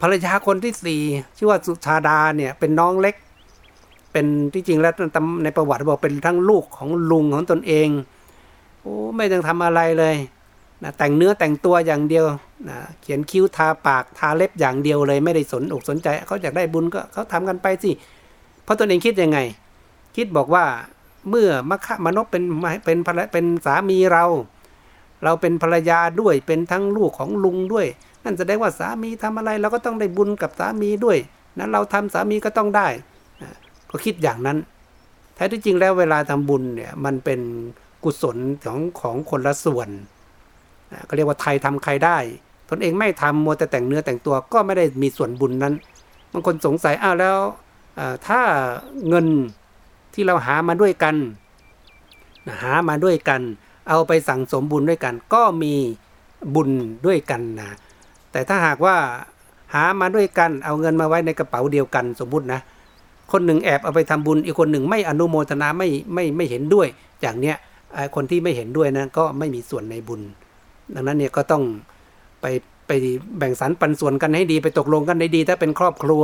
[0.00, 1.00] ภรรยาคนที่สี่
[1.36, 3.14] ชื่อว่าสุชาดาเนี่ยเป็นน้องเล็ก
[4.12, 4.94] เป็นที่จริงแล้ว
[5.44, 7.88] ในประวัติบอกเป็นทั้งลูกของลุงของตนเอง
[8.80, 10.16] โอ้ไม่ต้องทำอะไรเลย
[10.84, 12.24] นะแต่งเนื้อแต่งตัวอย่างเดียว
[12.68, 17.90] นะเขียนคิ้วทาปากทาเล็บอย่างเดียวเลยไม่ได้สนอกสนใจเขาอยากได้บุญก็เขาทำกันไปสิ
[18.64, 19.38] เพราะตนเองคิดยังไง
[20.16, 20.64] คิดบอกว่า
[21.28, 22.42] เมื่อมคะมนพเป็น
[22.84, 24.24] เป็นภรเป็นสามีเรา
[25.24, 27.86] เราเป็นภรรยาด้วยเป็นทั้งลูกของลุงด้วย
[28.24, 31.18] นั่นแสดงว่าสามีทำอะไรเราก็ต้องได้บุญกับสามีด้วย
[31.58, 32.88] นั้นเราทำสามีก็ต้องได้
[33.90, 34.58] ก็คิดอย่างนั้น
[35.34, 37.40] แท้ที่จริงแล้วเวลาทำบุญเนี่ยมันเป็น
[38.04, 39.88] กุศลของของคนละส่วน
[41.08, 42.18] ก็เรียกว่าไทยทำใครได้
[42.68, 45.74] ตนเองไม่ทำมัวแต่แต่งเนื้อแต่งตัวก็ไม่ได้มีส่วนบุญนั้น
[46.32, 47.38] บางคนสงสัยอ้าวแล้ว
[48.26, 48.40] ถ้า
[49.08, 49.26] เงิน
[50.14, 51.16] ที่เราหามาด้วยกัน
[52.62, 53.40] หามาด้วยกัน
[53.88, 55.74] เอาไปสั่งสมบุญด้วยกัน ก็มี
[56.54, 56.70] บุญ
[57.06, 57.70] ด้วยกันนะ
[58.32, 58.96] แต่ถ้าหากว่า
[59.74, 62.60] หามาด้วยกัน เอาเงินมาไว้ในกระเป๋าเดียวกันสมมุตินะ
[63.32, 66.88] คนหนึ่งแอบเอาไปทำบุญ อีกคนหนึ่งไม่อนุโมทนาไม่ไม่ไม่เห็นด้วย
[67.20, 67.56] อย่างเนี้ย
[68.14, 70.20] คนที่ไม่เห็นด้วยนะก็ไม่มีส่วนในบุญ
[70.94, 71.62] ดังนั้นเนี่ยก็ต้อง
[72.42, 72.46] ไป
[72.88, 72.92] ไป
[73.38, 76.22] แบ่งสรรปันส่วนกันให้ดีไปตกลงกันให้ดี ถ้าเป็นครอบครัว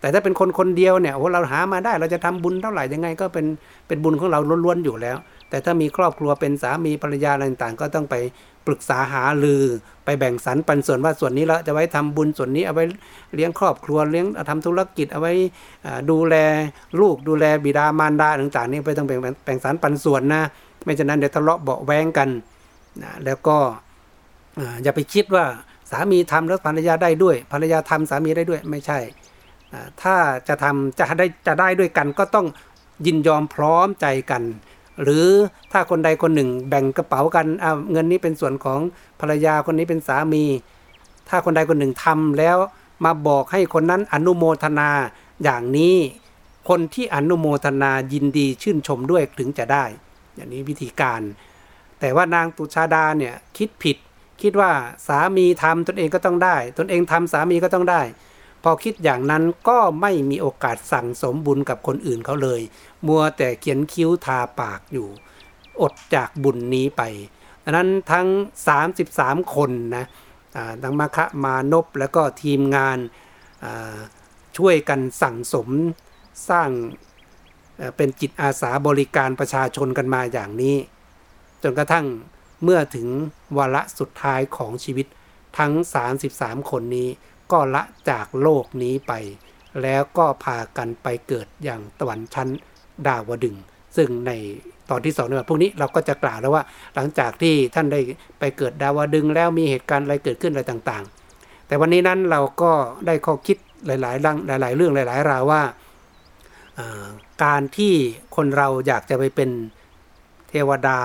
[0.00, 3.46] แต่ถ้าเป็นคนคนเดียวเนี่ยโอ้เราหามาได้เราจะทำบุญเท่าไหร่ยังไง ก็เป็น
[3.88, 5.16] เป็นบุญของเราล้วนๆอยู่แล้ว
[5.50, 8.16] แต่ถ้ามีครอบครัวเป็นสามีภรรยาอะไรต่างๆ ก็ต้องไป
[8.66, 9.64] ปรึกษาหาลือ
[10.04, 12.84] ไปแบ่งสรรปันส่วนว่าส่วนนี้เราจะไว้ทำบุญส่วนนี้เอาไว้
[13.34, 15.32] เลี้ยงครอบครัวเลี้ยงทำธุรกิจเอาไว้
[16.10, 16.34] ดูแล
[17.00, 20.42] ลูกดูแลบิดามารดาต่างๆ นี่ไปต้องแบ่งแบ่งสรรปันส่วนนะ
[20.84, 22.28] ไม่ฉะนั้นเดี๋ยวทะเลาะเบาแวงกัน
[23.02, 23.56] นะแล้วก็
[24.82, 25.44] อย่าไปคิดว่า
[25.90, 28.98] สามีทำแล้วภรรยาได้ด้วย ภรรยาทำสามีได้ด้วยไม่ใช่
[30.02, 30.16] ถ้า
[30.48, 32.46] จะทำจะได้จะได้ด้วยกันก็ต้อง
[33.06, 34.42] ยินยอมพร้อมใจกัน
[35.02, 35.26] หรือ
[35.72, 38.80] ถ้าคนใดคนหนึ่งแบ่งกระเป๋ากันเเงินนี้เป็นส่วนของ
[39.20, 40.44] ภรรยาคนนี้เป็นสามี
[41.28, 42.56] ถ้าคนใดคนหนึ่งทำแล้ว
[43.04, 44.90] มาบอกให้คนนั้นอนุโมทนา
[45.44, 45.96] อย่างนี้
[46.68, 49.84] คนที่อนุโมทนายินดีชื่นชมด้วยถึงจะได้
[50.34, 51.20] อย่างนี้วิธีการ
[52.00, 53.96] แต่ว่านางตุชาดาเนี่ยคิดผิด
[54.42, 54.72] คิดว่า
[55.08, 58.02] สามีทำตนเองก็ต้องได้ ตนเองทำสามีก็ต้องได้
[58.62, 62.60] พอคิดอย่างนั้นก็ไม่มีโอกาสสั่งสมบุญกับคนอื่นเขาเลย
[63.06, 65.08] มัวแต่เขียนคิ้วทาปากอยู่
[65.80, 67.02] อดจากบุญนี้ไป
[67.64, 68.26] ดังนั้นทั้ง
[68.90, 70.06] 33 คนนะ
[70.82, 72.98] ทั้งมาคะมานพแล้วก็ทีมงาน
[74.56, 75.68] ช่วยกันสั่งสม
[76.48, 76.68] สร้าง
[77.96, 80.76] เป็นจิตอาสาบริการประชาชนกันมาอย่างนี้
[81.62, 82.06] จนกระทั่ง
[82.62, 83.08] เมื่อถึง
[83.58, 85.06] วาระสุดท้ายของชีวิต
[85.58, 85.72] ทั้ง
[86.20, 87.08] 33 คนนี้
[87.52, 89.12] ก็ละจากโลกนี้ไป
[89.82, 92.48] แล้วก็พากันไปเกิดอย่างตะวันชั้น
[93.06, 93.56] ดาวดึง
[93.96, 94.32] ซึ่งใน
[94.90, 98.00] ตอนที่สองในวันพวกนี้เราก็จะกล่าวแล้วว่าหลังจากที่ท่านได้
[98.38, 102.72] ไปเกิดดาวดึงแล้วมีเหตุการณ์อะไรเกิดขึ้นอะไรต่างๆ แต่วันนี้นั้นเราก็
[103.06, 103.56] ได้ข้อคิด
[103.86, 105.62] หลายๆเรื่องหลายๆเรื่องหลาย ๆ ราวว่า
[107.44, 107.94] การที่
[108.36, 109.50] คนเราอยากจะไปเป็น
[110.52, 110.98] เทวดา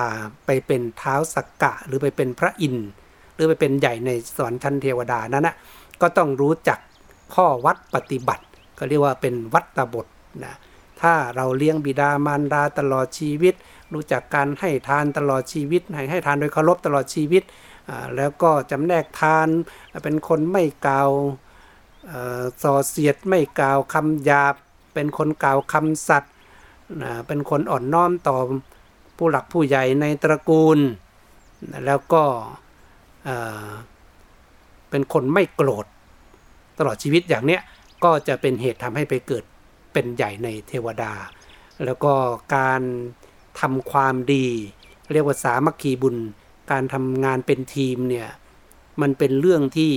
[0.46, 2.90] ไปเป็นเท้าสักกะ หรือไปเป็นพระอินทร์
[3.34, 5.56] หรือไปเป็นใหญ่ในสวรรค์ชั้นเทวดานั้นนะ
[6.02, 6.80] ก็ต้องรู้จัก
[7.36, 8.44] ข้อวัดปฏิบัติ
[8.78, 10.08] ก็เรียกว่าเป็นวัตบท
[10.46, 10.56] นะ
[11.02, 13.54] ถ้าเราเลี้ยงบิดามารดาตลอดชีวิต
[13.94, 17.44] รู้จักการให้ทานตลอดชีวิต ให้ให้ทานโดยเคารพตลอดชีวิต
[18.16, 19.48] แล้วก็จำแนกทาน
[20.04, 21.10] เป็นคนไม่กล่าว
[22.64, 24.56] ส่อเสียดไม่กล่าวคำหยาบ
[24.94, 26.34] เป็นคนกล่าวคำสัตย์
[27.28, 28.38] เป็นคนอ่อนน้อมต่อ
[29.18, 30.80] ผู้หลักผู้ใหญ่ในตระกูล
[31.86, 32.24] แล้วก็
[34.90, 35.86] เป็นคนไม่โกรธ
[36.78, 37.62] ตลอดชีวิตอย่างเนี้ย
[38.04, 39.44] ก็จะเป็นเหตุทำให้ไปเกิด
[39.94, 41.14] เป็นใหญ่ในเทวดา
[41.86, 42.14] แล้วก็
[42.56, 42.82] การ
[43.60, 44.48] ทำความดี
[45.14, 46.16] เรียกว่าสามัคคีบุญ
[46.72, 48.30] การทำงานเป็นทีมเนี่ย
[49.02, 49.92] มันเป็นเรื่องที่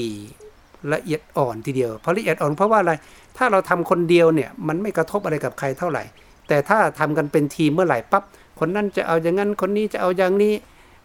[0.93, 2.93] ละเอียดอ่อนทีเดียว เพราะละเอียดอ่อนเพราะว่าอะไร
[3.37, 6.03] ถ้าเราทำคนเดียวเนี่ยมันไม่กระทบอะไรกับใครเท่าไหร่
[6.49, 8.25] แต่ถ้าทำกันเป็นทีมเมื่อไหร่ปั๊บ
[8.61, 10.55] คนนั้นจะเอาอย่างนั้นคนนี้จะเอาอย่างนี้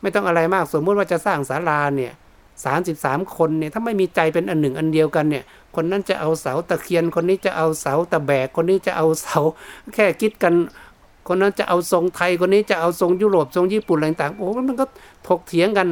[0.01, 2.13] ไม่ต้องอะไรมากสมมติว่าจะสร้างศาลาเนี่ย
[2.65, 5.43] สามสิบสามคนเนี่ยถ้าไม่มีใจเป็นอันหนึ่งอันเดียวกันเนี่ย
[5.75, 9.39] คนนั้นจะเอาเสาตะเคียนคนนี้จะเอาเสาตะแบกคนนี้จะเอาเสา
[9.93, 10.53] แค่คิดกัน
[11.27, 14.85] คนนั้นจะเอาทรงไทยคนนี้จะเอาทรงยุโรปทรงญี่ปุ่นอะไรต่างโอ้มันก็
[15.27, 15.87] ถกเถียงกัน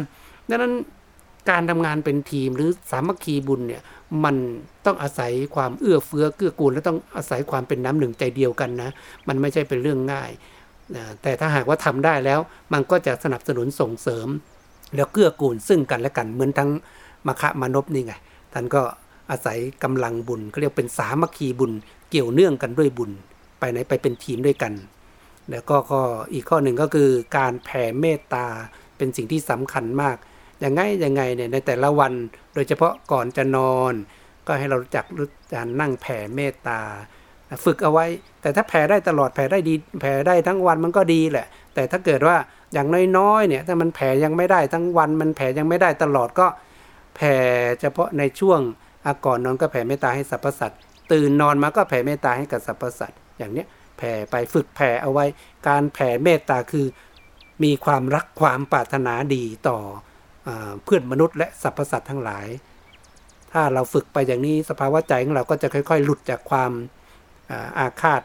[0.49, 0.73] ดังนั้น
[1.49, 3.81] การทำงานเป็นทีมหรือสามัคคีบุญเนี่ย
[4.23, 4.35] มัน
[4.85, 8.89] ต้องอาศัยความเอื้อเฟื้อเกื้อกูลและต้องอาศัยความเป็นน้ำหนึ่งใจเดียวกันนะ
[9.27, 10.31] มันไม่ใช่เป็นเรื่องง่าย
[11.21, 12.39] แต่ถ้าหากว่าทำได้แล้ว
[12.73, 14.27] มันก็จะสนับสนุนส่งเสริม
[14.95, 16.69] แล้วเกื้อกูลซึ่งกันและกันเหมือนทั้ง
[17.27, 18.13] มคะมานพนี่ไง
[18.53, 18.81] ท่านก็
[19.31, 21.71] อาศัยกำลังบุญเขาเรียกเป็นสามัคคีบุญ
[22.09, 23.11] เกี่ยวเนื่องกันด้วยบุญ
[23.59, 24.73] ไปไหนไปเป็นทีมด้วยกัน
[25.49, 26.01] แล้วก็ข้อ
[26.33, 28.45] อีกข้อหนึ่งก็คือการแผ่เมตตา
[28.97, 30.15] เป็นสิ่งที่สำคัญมาก
[30.63, 32.13] ยังไงยังไงเนี่ยในแต่ละวัน
[32.53, 33.93] โดยเฉพาะก่อนจะนอน
[34.47, 36.79] ก็ให้เรารู้จักรู้การนั่งแผ่เมตตา
[37.63, 38.05] ฝึกเอาไว้
[38.41, 42.35] แต่ถ้าแผ่ได้ตลอดแผ่ได้ดีแผ่ได้ทั้งวันมันก็ดีแหละ แต่ถ้าเกิดว่า
[42.73, 42.87] อย่าง
[43.17, 46.47] น้อยๆเนี่ยถ้ามันแผ่ยังไม่ได้ทั้งวัน มันแผ่ยังไม่ได้ตลอดก็
[47.15, 47.35] แผ่
[47.81, 48.59] เฉพาะในช่วง
[49.05, 50.79] อาก่อนนอนก็แผ่เมตตาให้สรรพสัตว์
[51.11, 55.25] ตื่นนอนมาก็แผ่เมตตาให้กับสรรพสัตว์อย่างเนี้ยแผ่ไปฝึกแผ่เอาไว้
[55.67, 56.85] การแผ่เมตตาคือ
[57.63, 59.77] มีความรักความปรารถนาดีต่อ
[60.47, 60.49] อ
[60.83, 62.47] เพื่อนมนุษย์และสรรพสัตว์ทั้งหลาย
[63.51, 66.71] ถ้าเราฝึกไปอย่างนี้สภาวะใจของเราก็จะค่อย ๆ หลุดจากความ
[67.77, 68.21] อาฆาต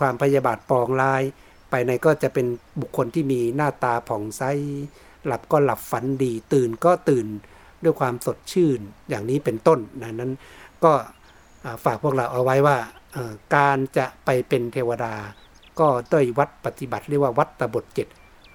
[0.00, 1.22] ความพยาบาทปองลาย
[1.70, 2.46] ไปในก็จะเป็น
[2.80, 4.42] บุคคลที่มีหน้าตาผ่องใส
[5.26, 7.26] หลับก็หลับฝันดี ตื่นก็ตื่น
[7.82, 10.32] ด้วยความสดชื่นอย่างนี้เป็นต้นนะนั้น
[10.84, 10.92] ก็
[11.84, 12.76] ฝากพวกเราเอาไว้ว่า
[13.56, 15.14] การจะไปเป็นเทวดา
[15.80, 18.08] ก็ด้วยวัดปฏิบัติเรียกว่าวัดตบทเจ็ด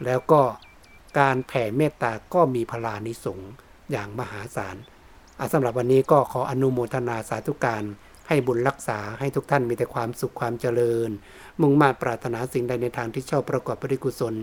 [0.06, 0.42] แล้วก็
[1.20, 3.40] การแผ่เมตตาก็มีพลานิสง
[3.92, 4.76] อย่างมหาศาล
[5.54, 7.84] สำหรับวันนี้ก็ขออนุโมทนาสาธุการ
[8.28, 11.10] ให้บุญรักษาให้ทุกท่านมีแต่ความสุขความเจริญ
[11.62, 14.36] มุ่งมาปรารถนาสิ่งใดในทางที่ชอบประกอบปริกุศล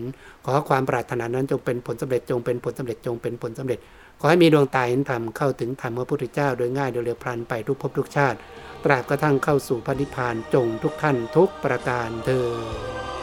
[0.45, 3.79] ขอความปรารถนานั้นจงเป็นผลสำเร็จจงเป็นผลสำเร็จจงเป็นผลสำเร็จ
[4.19, 8.37] ขอให้มีดวงตาเห็นธรรมเข้าถึงธรรมพระพุทธเจ้าโดยง่ายโดยเร็วพลันไปทุกภพทุกชาติ
[8.83, 13.14] ตราบกระทั่งเข้าสู่พระนิพพานจงทุกท่านทุกประการเธอ